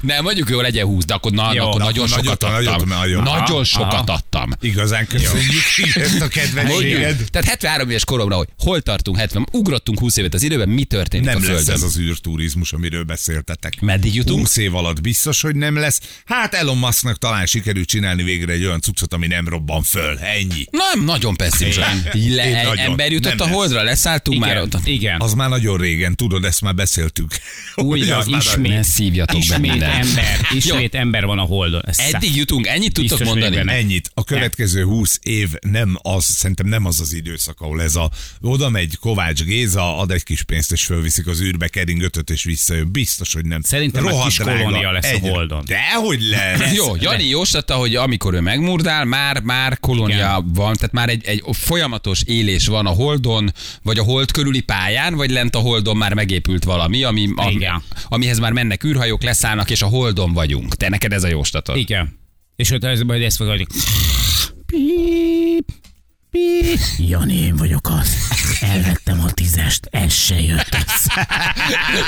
Nem, 0.00 0.22
mondjuk 0.22 0.48
jó, 0.50 0.60
legyen 0.60 0.86
20, 0.86 1.04
de 1.04 1.14
akkor, 1.14 1.32
na, 1.32 1.52
Jó, 1.54 1.66
akkor 1.68 1.80
nagyon 1.80 2.04
akkor 2.04 2.24
sokat 2.24 2.40
nagyot- 2.50 2.66
adtam. 2.72 2.88
nagyon- 2.88 3.22
Nagyon 3.22 3.40
Aha, 3.42 3.64
sokat 3.64 3.92
aha. 3.92 4.12
adtam. 4.12 4.50
Igazán 4.60 5.06
köszönjük 5.06 5.62
ezt 5.76 5.96
a 5.96 6.08
Mondjuk, 6.18 6.28
kedvességed. 6.30 7.16
tehát 7.30 7.48
73 7.48 7.88
éves 7.90 8.04
koromra, 8.04 8.36
hogy 8.36 8.48
hol 8.58 8.80
tartunk, 8.80 9.16
70, 9.18 9.46
ugrottunk 9.52 9.98
20 9.98 10.16
évet 10.16 10.34
az 10.34 10.42
időben, 10.42 10.68
mi 10.68 10.84
történik 10.84 11.26
Nem 11.26 11.36
a 11.36 11.38
lesz 11.40 11.48
Földön? 11.48 11.74
ez 11.74 11.82
az 11.82 11.98
űrturizmus, 11.98 12.72
amiről 12.72 13.02
beszéltetek. 13.04 13.80
Meddig 13.80 14.14
jutunk? 14.14 14.38
20 14.40 14.56
év 14.56 14.74
alatt 14.74 15.00
biztos, 15.00 15.40
hogy 15.40 15.56
nem 15.56 15.76
lesz. 15.76 16.00
Hát 16.24 16.54
Elon 16.54 16.78
Musknak 16.78 17.18
talán 17.18 17.46
sikerült 17.46 17.88
csinálni 17.88 18.22
végre 18.22 18.52
egy 18.52 18.64
olyan 18.64 18.80
cuccot, 18.80 19.12
ami 19.12 19.26
nem 19.26 19.48
robban 19.48 19.82
föl. 19.82 20.18
Ennyi. 20.18 20.64
Nem, 20.70 21.04
nagyon 21.04 21.36
pessimista. 21.36 21.86
Le, 22.12 22.62
nagyon. 22.62 22.78
ember 22.78 23.12
jutott 23.12 23.40
a 23.40 23.44
lesz. 23.44 23.54
holdra, 23.54 23.82
leszálltunk 23.82 24.40
már 24.40 24.50
Igen, 24.50 24.62
ott. 24.62 24.86
igen. 24.86 25.20
Az 25.20 25.32
már 25.34 25.48
nagyon 25.48 25.76
régen, 25.78 26.14
tudod, 26.16 26.44
ezt 26.44 26.60
már 26.60 26.74
beszéltük. 26.74 27.30
Újra, 27.74 28.24
már- 28.30 28.42
ismét. 28.42 28.84
Szívjatok 28.84 29.35
be 29.38 29.54
ismét 29.54 29.70
mindent. 29.70 29.92
ember, 30.06 30.40
ismét 30.54 30.94
ember 30.94 31.24
van 31.26 31.38
a 31.38 31.42
holdon. 31.42 31.82
Ez 31.86 31.98
Eddig 31.98 32.36
jutunk, 32.36 32.66
ennyit 32.66 32.92
tudtok 32.92 33.18
Biztos 33.18 33.26
mondani? 33.28 33.56
benne. 33.56 33.72
Ennyit. 33.72 34.10
A 34.14 34.24
következő 34.24 34.84
20 34.84 35.18
év 35.22 35.48
nem 35.60 35.98
az, 36.02 36.24
szerintem 36.24 36.66
nem 36.66 36.84
az 36.86 37.00
az 37.00 37.12
időszak, 37.12 37.60
ahol 37.60 37.82
ez 37.82 37.96
a, 37.96 38.10
oda 38.40 38.68
megy 38.70 38.96
Kovács 38.98 39.42
Géza, 39.42 39.98
ad 39.98 40.10
egy 40.10 40.22
kis 40.22 40.42
pénzt, 40.42 40.72
és 40.72 40.84
fölviszik 40.84 41.26
az 41.26 41.40
űrbe, 41.40 41.68
kering 41.68 42.02
ötöt, 42.02 42.30
és 42.30 42.42
visszajön. 42.44 42.92
Biztos, 42.92 43.32
hogy 43.34 43.44
nem. 43.44 43.60
Szerintem 43.62 44.06
Rohadt 44.08 44.26
kis 44.26 44.36
drága. 44.38 44.62
kolónia 44.62 44.90
lesz 44.90 45.04
a 45.04 45.08
Egy- 45.08 45.20
Holdon. 45.20 45.64
Dehogy 45.66 46.22
lesz. 46.22 46.74
Jó, 46.76 46.96
Jani 47.00 47.24
jóslatta, 47.28 47.74
hogy 47.74 47.94
amikor 47.96 48.34
ő 48.34 48.40
megmurdál, 48.40 49.04
már, 49.04 49.40
már 49.42 49.78
kolónia 49.80 50.16
Igen. 50.16 50.52
van, 50.54 50.74
tehát 50.74 50.92
már 50.92 51.08
egy, 51.08 51.24
egy 51.24 51.42
folyamatos 51.52 52.22
élés 52.26 52.66
van 52.66 52.86
a 52.86 52.90
Holdon, 52.90 53.52
vagy 53.82 53.98
a 53.98 54.02
Hold 54.02 54.30
körüli 54.30 54.60
pályán, 54.60 55.14
vagy 55.14 55.30
lent 55.30 55.54
a 55.54 55.58
Holdon 55.58 55.96
már 55.96 56.14
megépült 56.14 56.64
valami, 56.64 57.02
ami, 57.04 57.28
ami, 57.34 57.66
amihez 58.08 58.38
már 58.38 58.52
mennek 58.52 58.84
űrhajók, 58.84 59.15
leszállnak, 59.22 59.70
és 59.70 59.82
a 59.82 59.86
Holdon 59.86 60.32
vagyunk. 60.32 60.74
Te 60.74 60.88
neked 60.88 61.12
ez 61.12 61.22
a 61.22 61.28
jóslatod? 61.28 61.76
Igen. 61.76 62.18
És 62.56 62.70
ott 62.70 62.84
ez 62.84 63.00
majd 63.00 63.22
ezt 63.22 63.36
fogadjuk. 63.36 63.70
Píp, 64.66 65.70
píp. 66.30 66.78
Jani, 66.98 67.34
én 67.34 67.56
vagyok 67.56 67.88
az. 67.88 68.16
Elvettem 68.60 69.20
a 69.20 69.30
tízest, 69.30 69.88
ez 69.90 70.14
se 70.14 70.40
jött 70.40 70.76
össze. 70.86 71.28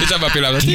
És 0.05 0.11
abban 0.11 0.29
a 0.29 0.33
pillanatban... 0.33 0.75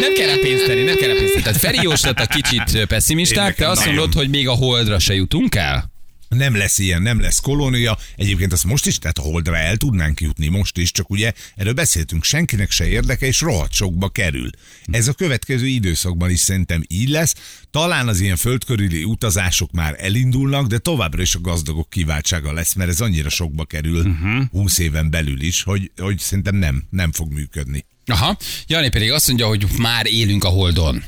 Nem 0.00 0.12
kell 0.14 0.26
rá 0.26 0.34
pénzt 0.40 0.66
tenni, 0.66 0.82
nem 0.82 0.96
kell 0.96 1.08
rá 1.08 1.14
pénzt 1.14 1.32
tenni. 1.32 1.42
Tehát 1.42 1.58
Feri 1.58 1.78
jóslata 1.82 2.26
kicsit 2.26 2.74
Én 2.74 2.86
pessimisták, 2.86 3.54
te 3.54 3.68
azt 3.68 3.86
mondod, 3.86 4.12
hogy 4.12 4.28
még 4.28 4.48
a 4.48 4.52
Holdra 4.52 4.98
se 4.98 5.14
jutunk 5.14 5.54
el? 5.54 5.91
Nem 6.32 6.56
lesz 6.56 6.78
ilyen, 6.78 7.02
nem 7.02 7.20
lesz 7.20 7.40
kolónia. 7.40 7.98
Egyébként 8.16 8.52
azt 8.52 8.64
most 8.64 8.86
is, 8.86 8.98
tehát 8.98 9.18
a 9.18 9.22
Holdra 9.22 9.56
el 9.56 9.76
tudnánk 9.76 10.20
jutni, 10.20 10.48
most 10.48 10.78
is, 10.78 10.90
csak 10.90 11.10
ugye 11.10 11.32
erről 11.56 11.72
beszéltünk, 11.72 12.24
senkinek 12.24 12.70
se 12.70 12.88
érdeke, 12.88 13.26
és 13.26 13.40
rohadt 13.40 13.72
sokba 13.72 14.08
kerül. 14.08 14.50
Ez 14.84 15.08
a 15.08 15.12
következő 15.12 15.66
időszakban 15.66 16.30
is 16.30 16.40
szerintem 16.40 16.82
így 16.88 17.08
lesz. 17.08 17.34
Talán 17.70 18.08
az 18.08 18.20
ilyen 18.20 18.36
földkörüli 18.36 19.04
utazások 19.04 19.70
már 19.72 19.96
elindulnak, 19.98 20.66
de 20.66 20.78
továbbra 20.78 21.22
is 21.22 21.34
a 21.34 21.40
gazdagok 21.40 21.90
kiváltsága 21.90 22.52
lesz, 22.52 22.74
mert 22.74 22.90
ez 22.90 23.00
annyira 23.00 23.28
sokba 23.28 23.64
kerül 23.64 24.06
uh-huh. 24.06 24.44
20 24.50 24.78
éven 24.78 25.10
belül 25.10 25.40
is, 25.40 25.62
hogy, 25.62 25.90
hogy 25.96 26.18
szerintem 26.18 26.54
nem, 26.56 26.84
nem 26.90 27.12
fog 27.12 27.32
működni. 27.32 27.84
Aha. 28.06 28.36
Jani 28.66 28.88
pedig 28.88 29.10
azt 29.10 29.26
mondja, 29.26 29.46
hogy 29.46 29.66
már 29.78 30.06
élünk 30.06 30.44
a 30.44 30.48
Holdon. 30.48 31.04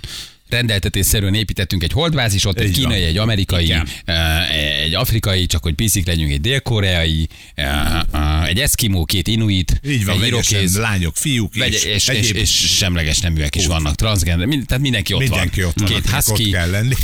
Rendeltetésszerűen 0.48 1.34
építettünk 1.34 1.82
egy 1.82 1.92
holdbázisot, 1.92 2.58
egy 2.58 2.70
kínai, 2.70 3.02
egy 3.02 3.16
amerikai, 3.16 3.64
Igen. 3.64 3.88
eh, 4.04 4.82
egy 4.82 4.94
afrikai, 4.94 5.46
csak 5.46 5.62
hogy 5.62 5.74
piszik 5.74 6.06
legyünk, 6.06 6.30
egy 6.30 6.40
dél-koreai, 6.40 7.28
eh, 7.54 8.00
eh, 8.12 8.43
egy 8.54 8.60
eszkimó, 8.60 9.04
két 9.04 9.28
inuit, 9.28 9.80
Így 9.86 10.04
van, 10.04 10.20
egy 10.20 10.26
irokéz, 10.26 10.76
lányok, 10.78 11.16
fiúk, 11.16 11.54
vegy- 11.54 11.72
és, 11.72 11.84
és, 11.84 11.94
és, 11.94 12.08
egyéb- 12.08 12.36
és, 12.36 12.50
semleges 12.76 13.18
neműek 13.20 13.54
is 13.54 13.66
vannak, 13.66 13.94
transgender, 13.94 14.46
mind, 14.46 14.66
tehát 14.66 14.82
mindenki 14.82 15.12
ott 15.12 15.20
Mindenki 15.20 15.60
van. 15.60 15.68
ott 15.68 15.78
van, 15.78 15.88
Két 15.88 15.96
akinek 15.96 16.18
ott 16.18 16.24
husky, 16.36 16.50
kell 16.50 16.70
lenni. 16.70 16.94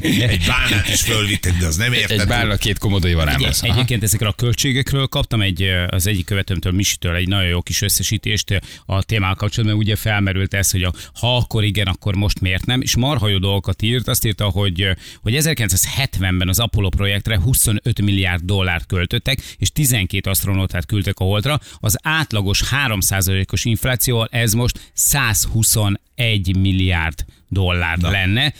egy 0.32 0.44
bálnát 0.46 0.88
is 0.88 1.00
fölvittek, 1.00 1.56
de 1.56 1.66
az 1.66 1.76
nem 1.76 1.92
érted. 1.92 2.20
egy 2.20 2.26
bálna, 2.26 2.56
két 2.56 2.78
komodói 2.78 3.12
varámhoz. 3.14 3.62
Aha. 3.62 3.72
Egyébként 3.72 4.02
ezekről 4.02 4.28
a 4.28 4.32
költségekről 4.32 5.06
kaptam 5.06 5.40
egy, 5.42 5.62
az 5.88 6.06
egyik 6.06 6.24
követőmtől, 6.24 6.72
Misitől 6.72 7.14
egy 7.14 7.28
nagyon 7.28 7.48
jó 7.48 7.62
kis 7.62 7.82
összesítést 7.82 8.60
a 8.86 9.02
témával 9.02 9.34
kapcsolatban, 9.34 9.78
ugye 9.78 9.96
felmerült 9.96 10.54
ez, 10.54 10.70
hogy 10.70 10.82
a, 10.82 10.92
ha 11.14 11.36
akkor 11.36 11.64
igen, 11.64 11.86
akkor 11.86 12.14
most 12.14 12.40
miért 12.40 12.66
nem, 12.66 12.80
és 12.80 12.96
marha 12.96 13.28
jó 13.28 13.38
dolgokat 13.38 13.82
írt, 13.82 14.08
azt 14.08 14.24
írta, 14.24 14.44
hogy, 14.44 14.88
hogy 15.22 15.36
1970-ben 15.38 16.48
az 16.48 16.58
Apollo 16.58 16.88
projektre 16.88 17.38
25 17.40 18.00
milliárd 18.02 18.42
dollárt 18.44 18.86
költöttek, 18.86 19.38
és 19.58 19.70
12 19.70 20.30
asztronótát 20.46 20.86
küldtek 20.86 21.18
a 21.18 21.24
holdra, 21.24 21.60
az 21.80 21.98
átlagos 22.02 22.62
3%-os 22.86 23.64
inflációval 23.64 24.28
ez 24.30 24.52
most 24.52 24.90
121 24.92 26.56
milliárd 26.58 27.24
dollár 27.48 27.98
Na. 27.98 28.10
lenne, 28.10 28.52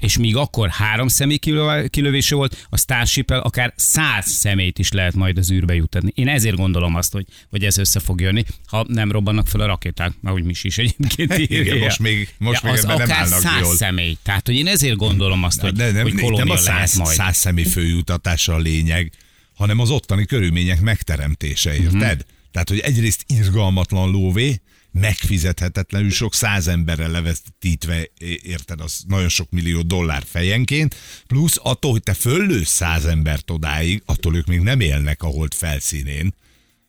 és 0.00 0.18
míg 0.18 0.36
akkor 0.36 0.68
három 0.68 1.08
személy 1.08 1.36
kilö- 1.36 1.90
kilövése 1.90 2.34
volt, 2.34 2.66
a 2.70 2.76
starship 2.78 3.30
akár 3.30 3.72
száz 3.76 4.26
személyt 4.26 4.78
is 4.78 4.92
lehet 4.92 5.14
majd 5.14 5.38
az 5.38 5.50
űrbe 5.50 5.74
jutatni. 5.74 6.12
Én 6.14 6.28
ezért 6.28 6.56
gondolom 6.56 6.94
azt, 6.94 7.12
hogy, 7.12 7.26
hogy 7.50 7.64
ez 7.64 7.78
össze 7.78 8.00
fog 8.00 8.20
jönni, 8.20 8.44
ha 8.66 8.84
nem 8.88 9.12
robbannak 9.12 9.46
fel 9.48 9.60
a 9.60 9.66
rakéták, 9.66 10.12
ahogy 10.22 10.44
mi 10.44 10.52
is 10.62 10.78
egyébként 10.78 11.38
Igen, 11.50 11.66
írja. 11.66 11.76
most 11.84 11.98
még- 11.98 12.28
most 12.38 12.62
még 12.62 12.72
az 12.72 12.84
ebben 12.84 12.96
nem 12.96 13.04
akár 13.06 13.22
állnak 13.22 13.40
száz 13.40 13.60
jól. 13.60 13.74
személy. 13.76 14.16
Tehát, 14.22 14.46
hogy 14.46 14.54
én 14.56 14.66
ezért 14.66 14.96
gondolom 14.96 15.44
azt, 15.44 15.60
hogy, 15.60 15.72
de 15.72 15.90
nem, 15.90 16.02
hogy 16.02 16.14
kolónia 16.14 16.44
nem 16.44 16.56
a 16.56 16.60
lehet 16.60 16.88
száz, 16.88 16.94
majd. 16.96 17.16
száz 17.16 17.36
személy 17.36 17.64
főjutatása 17.64 18.54
a 18.54 18.58
lényeg, 18.58 19.12
hanem 19.60 19.78
az 19.78 19.90
ottani 19.90 20.24
körülmények 20.24 20.80
megteremtése, 20.80 21.74
érted? 21.76 22.16
Mhm. 22.18 22.28
Tehát, 22.50 22.68
hogy 22.68 22.78
egyrészt 22.78 23.24
irgalmatlan 23.26 24.10
lóvé, 24.10 24.60
megfizethetetlenül 24.92 26.10
sok 26.10 26.34
száz 26.34 26.68
emberre 26.68 27.06
levesztítve, 27.08 28.08
érted, 28.42 28.80
az 28.80 29.02
nagyon 29.06 29.28
sok 29.28 29.50
millió 29.50 29.82
dollár 29.82 30.22
fejenként, 30.26 30.94
plusz 31.26 31.56
attól, 31.62 31.90
hogy 31.90 32.02
te 32.02 32.14
föllősz 32.14 32.68
száz 32.70 33.04
embert 33.04 33.50
odáig, 33.50 34.02
attól 34.06 34.36
ők 34.36 34.46
még 34.46 34.60
nem 34.60 34.80
élnek 34.80 35.22
a 35.22 35.26
hold 35.26 35.54
felszínén. 35.54 36.34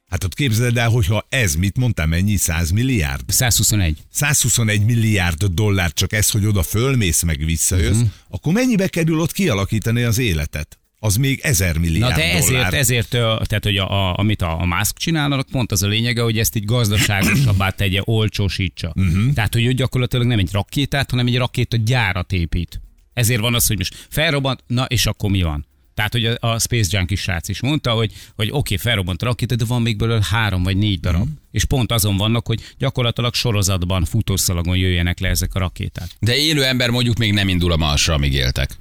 Hát 0.08 0.24
ott 0.24 0.34
képzeld 0.34 0.78
el, 0.78 0.90
hogyha 0.90 1.26
ez, 1.30 1.56
mit 1.56 1.78
mondtam, 1.78 2.10
mennyi? 2.10 2.36
100 2.36 2.70
milliárd? 2.70 3.24
121. 3.28 3.98
121 4.12 4.86
milliárd 4.86 5.44
dollár 5.46 5.94
csak 5.94 6.14
ez, 6.14 6.30
hogy 6.30 6.46
oda 6.46 6.64
fölmész, 6.64 7.22
meg 7.22 7.46
visszajössz, 7.46 7.90
Mhm. 7.96 8.02
uh-huh. 8.02 8.12
akkor 8.30 8.54
mennyibe 8.54 8.88
kerül 8.88 9.20
ott 9.20 9.32
kialakítani 9.32 10.02
az 10.04 10.18
életet? 10.18 10.80
Az 11.04 11.16
még 11.16 11.40
ezer 11.44 11.74
Na 11.74 11.80
milliárd 11.80 12.16
de 12.16 12.34
ezért, 12.34 12.52
dollár. 12.52 12.74
ezért, 12.74 13.10
tehát 13.10 13.64
hogy 13.64 13.78
a, 13.78 14.10
a, 14.10 14.18
amit 14.18 14.42
a, 14.42 14.62
a 14.62 14.66
Musk 14.66 14.98
csinálnak, 14.98 15.48
pont 15.52 15.72
az 15.72 15.84
a 15.84 15.88
lényege, 15.88 16.22
hogy 16.22 16.40
ezt 16.40 16.56
így 16.56 16.66
gazdaságosabbá 16.66 17.70
tegye, 17.82 18.02
olcsósítsa. 18.04 18.94
Uh-huh. 18.96 19.34
Tehát, 19.34 19.54
hogy 19.54 19.66
ő 19.66 19.74
gyakorlatilag 19.74 20.26
nem 20.26 20.40
egy 20.40 20.52
rakétát, 20.52 21.10
hanem 21.10 21.28
egy 21.28 21.38
rakéta 21.38 21.78
gyárat 21.78 22.32
épít. 22.32 22.82
Ezért 23.14 23.42
van 23.42 23.56
az, 23.56 23.68
hogy 23.68 23.78
most 23.78 24.08
felrobbant, 24.10 24.64
na 24.68 24.86
és 24.86 25.06
akkor 25.06 25.30
mi 25.30 25.42
van? 25.42 25.66
Tehát, 25.94 26.12
hogy 26.12 26.26
a, 26.26 26.54
a 26.54 26.60
Space 26.60 26.98
Junkie 26.98 27.18
srác 27.18 27.48
is 27.48 27.62
mondta, 27.62 27.92
hogy, 27.92 28.12
hogy 28.36 28.48
oké, 28.48 28.58
okay, 28.58 28.78
felrobbant 28.78 29.22
a 29.22 29.26
rakéta, 29.26 29.56
de 29.56 29.66
van 29.66 29.82
még 29.82 29.98
belőle 29.98 30.22
három 30.30 30.64
vagy 30.64 30.78
négy 30.78 31.00
darab. 31.00 31.22
Mhm. 31.22 31.32
És 31.52 31.66
pont 31.66 31.92
azon 31.92 32.18
vannak, 32.18 32.48
hogy 32.48 32.62
gyakorlatilag 32.78 33.34
sorozatban, 33.34 34.06
futószalagon 34.06 34.78
jöjjenek 34.78 35.20
le 35.20 35.30
ezek 35.30 35.56
a 35.56 35.60
rakéták. 35.60 36.08
De 36.20 36.36
élő 36.36 36.64
ember 36.64 36.90
mondjuk 36.90 37.18
még 37.18 37.34
nem 37.34 37.48
indul 37.48 37.72
a 37.72 37.78
Marsra, 37.78 38.14
amíg 38.14 38.34
éltek. 38.34 38.81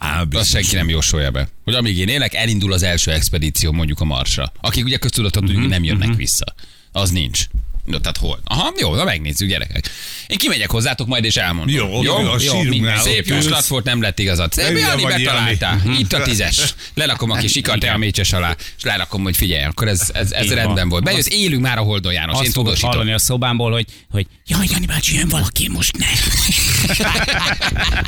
Á, 0.00 0.18
Azt 0.20 0.28
biztos. 0.28 0.48
senki 0.48 0.74
nem 0.74 0.88
jósolja 0.88 1.30
be. 1.30 1.48
Hogy 1.64 1.74
amíg 1.74 1.98
én 1.98 2.08
élek, 2.08 2.34
elindul 2.34 2.72
az 2.72 2.82
első 2.82 3.10
expedíció 3.10 3.72
mondjuk 3.72 4.00
a 4.00 4.04
Marsra. 4.04 4.52
Akik 4.60 4.84
ugye 4.84 4.96
köztudaton 4.96 5.42
tudjuk, 5.42 5.60
hogy 5.60 5.70
nem 5.70 5.84
jönnek 5.84 6.14
vissza. 6.14 6.54
Az 6.92 7.10
nincs. 7.10 7.44
No, 7.84 7.98
tehát 7.98 8.16
hol? 8.16 8.40
Aha, 8.44 8.72
jó, 8.78 8.94
na 8.94 9.04
megnézzük, 9.04 9.48
gyerekek. 9.48 9.90
Én 10.26 10.38
kimegyek 10.38 10.70
hozzátok 10.70 11.06
majd, 11.06 11.24
és 11.24 11.36
elmondom. 11.36 11.74
Jó, 11.74 12.02
jó, 12.02 12.14
a 12.14 12.18
Minden 12.22 12.38
sírunknál 12.38 13.00
Szép 13.00 13.26
jóslat 13.26 13.66
volt, 13.66 13.84
nem 13.84 14.00
lett 14.00 14.18
igazad. 14.18 14.52
Szép, 14.52 14.78
Jani 14.78 15.02
vagy 15.02 15.12
betalálta. 15.12 15.78
Jani. 15.84 15.98
Itt 15.98 16.12
a 16.12 16.22
tízes. 16.22 16.74
Lerakom 16.94 17.30
a 17.30 17.36
kis 17.36 17.54
ikart 17.56 17.84
a 17.84 17.96
mécses 17.96 18.32
alá, 18.32 18.56
és 18.76 18.82
lerakom, 18.82 19.22
hogy 19.22 19.36
figyelj, 19.36 19.64
akkor 19.64 19.88
ez, 19.88 20.10
ez, 20.12 20.32
ez 20.32 20.52
rendben 20.52 20.88
volt. 20.88 21.04
Bejössz, 21.04 21.26
élünk 21.30 21.62
már 21.62 21.78
a 21.78 21.82
Holdon, 21.82 22.12
János. 22.12 22.34
Én 22.36 22.40
Azt 22.40 22.50
fogod 22.52 22.64
tudósítom. 22.64 22.90
hallani 22.90 23.12
a 23.12 23.18
szobámból, 23.18 23.72
hogy, 23.72 23.86
hogy 24.10 24.26
jaj, 24.50 24.66
Jani 24.70 24.86
bácsi, 24.86 25.14
jön 25.16 25.28
valaki, 25.28 25.68
most 25.68 25.96
ne. 25.96 26.06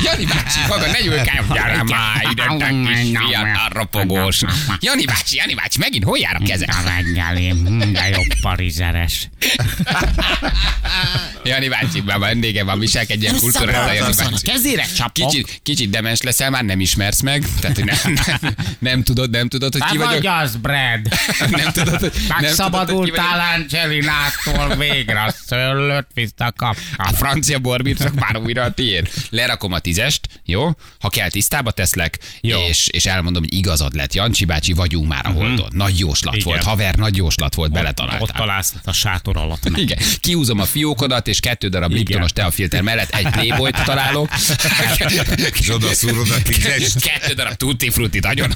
Jani 0.05 0.24
bácsi, 0.24 0.59
maga 0.68 0.87
ne 0.87 1.00
nyúlkálj, 1.00 1.46
gyere 1.52 1.83
már 1.83 2.26
ide, 2.31 2.44
te 2.59 2.68
kis 2.68 3.18
fiatal 3.26 3.68
ropogós. 3.68 4.40
Jani 4.81 5.05
bácsi, 5.05 5.37
Jani 5.37 5.55
bácsi, 5.55 5.78
megint 5.78 6.05
hol 6.05 6.18
jár 6.18 6.37
a 6.40 6.44
keze? 6.44 6.66
Reggeli, 6.85 7.52
de 7.92 8.09
jó 8.09 8.22
parizeres. 8.40 9.28
Jani 11.44 11.68
bácsi, 11.68 12.00
már 12.00 12.18
vendége 12.18 12.64
van, 12.64 12.78
viselkedjen 12.78 13.37
kultúráltan, 13.37 13.94
Jani 13.94 14.14
bácsi. 14.16 14.44
Kezére 14.44 14.87
csapok. 14.96 15.12
Kicsit, 15.12 15.61
kicsit 15.62 15.90
demes 15.90 16.20
leszel, 16.20 16.50
már 16.50 16.64
nem 16.64 16.81
ismersz 16.81 17.20
meg, 17.20 17.44
tehát 17.61 17.76
hogy 17.76 17.85
nem, 17.85 18.14
nem, 18.40 18.55
nem 18.78 19.02
tudod, 19.02 19.31
nem 19.31 19.48
tudod, 19.48 19.72
hogy 19.72 19.81
Te 19.81 19.88
ki 19.90 19.96
vagy 19.96 20.07
vagyok. 20.07 20.33
az, 20.42 20.57
Brad. 20.57 21.00
Nem 21.50 21.72
tudod, 21.72 22.00
hogy, 22.00 22.12
nem 22.28 22.38
Megszabadultál. 22.40 23.55
Angelinától 23.55 24.76
végre, 24.76 25.20
a 25.22 25.33
szőlőt 26.37 26.53
visszakap. 26.53 26.77
A 26.97 27.12
francia 27.12 27.61
csak 27.99 28.14
már 28.14 28.37
újra 28.37 28.62
a 28.62 28.71
tiéd. 28.73 29.09
Lerakom 29.31 29.73
a 29.73 29.79
tízest, 29.79 30.29
jó? 30.45 30.71
Ha 31.01 31.09
kell, 31.09 31.29
tisztába 31.29 31.71
teszlek, 31.71 32.18
Jó. 32.40 32.59
és, 32.59 32.88
és 32.90 33.07
elmondom, 33.07 33.42
hogy 33.42 33.55
igazad 33.55 33.95
lett. 33.95 34.14
Jancsi 34.14 34.45
bácsi, 34.45 34.73
vagyunk 34.73 35.09
már 35.09 35.27
a 35.27 35.31
holdon. 35.31 35.68
Nagy 35.71 35.99
jóslat 35.99 36.35
Igen. 36.35 36.47
volt. 36.47 36.62
Haver, 36.62 36.95
nagy 36.95 37.16
jóslat 37.16 37.55
volt, 37.55 37.68
Ott 37.68 37.75
beletaláltál. 37.75 38.27
találsz 38.37 38.75
a 38.85 38.92
sátor 38.92 39.37
alatt. 39.37 39.68
Igen, 39.77 39.99
kiúzom 40.21 40.61
a 40.61 40.64
fiókodat, 40.64 41.29
és 41.29 41.40
kettő 41.40 41.68
darab 41.68 41.90
Igen. 41.90 42.03
Liptonos 42.03 42.33
teafilter 42.33 42.83
mellett 42.83 43.11
egy 43.14 43.31
Playboyt 43.37 43.85
találok. 43.85 44.31
És 45.61 45.71
oda 45.71 45.92
szúrod 45.95 46.31
a 46.31 46.42
tízest. 46.42 47.01
Kettő 47.01 47.35
darab 47.35 47.55
tutti 47.55 47.90
frutti 47.90 48.18
nagyon 48.18 48.55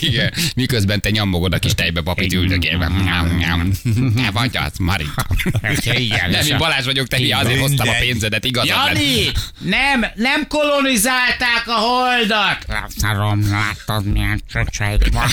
Igen. 0.00 0.32
Miközben 0.54 1.00
te 1.00 1.10
nyomogod 1.10 1.52
a 1.54 1.58
kis 1.58 1.74
tejbe 1.74 2.00
papit 2.00 2.32
üldögélve. 2.32 2.88
Ne 4.14 4.30
vagy 4.30 4.56
az, 4.56 4.77
Marika. 4.78 5.26
Igen, 5.98 6.30
Nem, 6.30 6.46
én 6.46 6.56
Balázs 6.58 6.84
vagyok, 6.84 7.06
te 7.06 7.16
hülye, 7.16 7.36
azért 7.36 7.60
hoztam 7.60 7.88
a 7.88 7.92
pénzedet, 8.00 8.44
igazad. 8.44 8.68
Jani, 8.68 9.30
nem, 9.58 10.04
nem 10.14 10.46
kolonizálták 10.48 11.62
a 11.66 11.72
holdat. 11.72 12.66
Szarom, 12.96 13.50
láttad 13.50 14.04
milyen 14.04 14.42
csöcseid 14.52 15.12
van. 15.12 15.28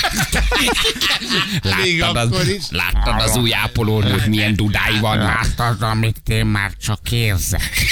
Láttad 1.62 2.34
az, 2.34 2.68
láttad 2.70 3.22
az 3.22 3.38
új 3.38 3.54
ápolónőt, 3.54 4.26
milyen 4.26 4.56
dudái 4.56 5.00
vannak. 5.00 5.42
Láttad, 5.58 5.82
amit 5.82 6.30
én 6.30 6.46
már 6.46 6.72
csak 6.86 7.12
érzek. 7.12 7.86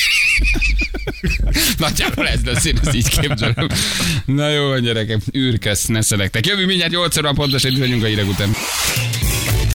Nagyjából 1.78 2.28
ez 2.28 2.39
lesz, 2.46 2.66
én 2.66 2.80
ezt 2.84 2.96
így 2.96 3.20
képzelem. 3.20 3.68
Na 4.26 4.50
jó, 4.50 4.68
van 4.68 4.82
gyerekek, 4.82 5.20
űrkösz, 5.38 5.86
ne 5.86 6.02
szelektek. 6.02 6.46
Jövő 6.46 6.66
mindjárt 6.66 6.92
8 6.92 7.18
óra 7.18 7.32
pontosan, 7.34 7.72
itt 7.72 7.78
vagyunk 7.78 8.04
a 8.04 8.06
hírek 8.06 8.28
után. 8.28 8.56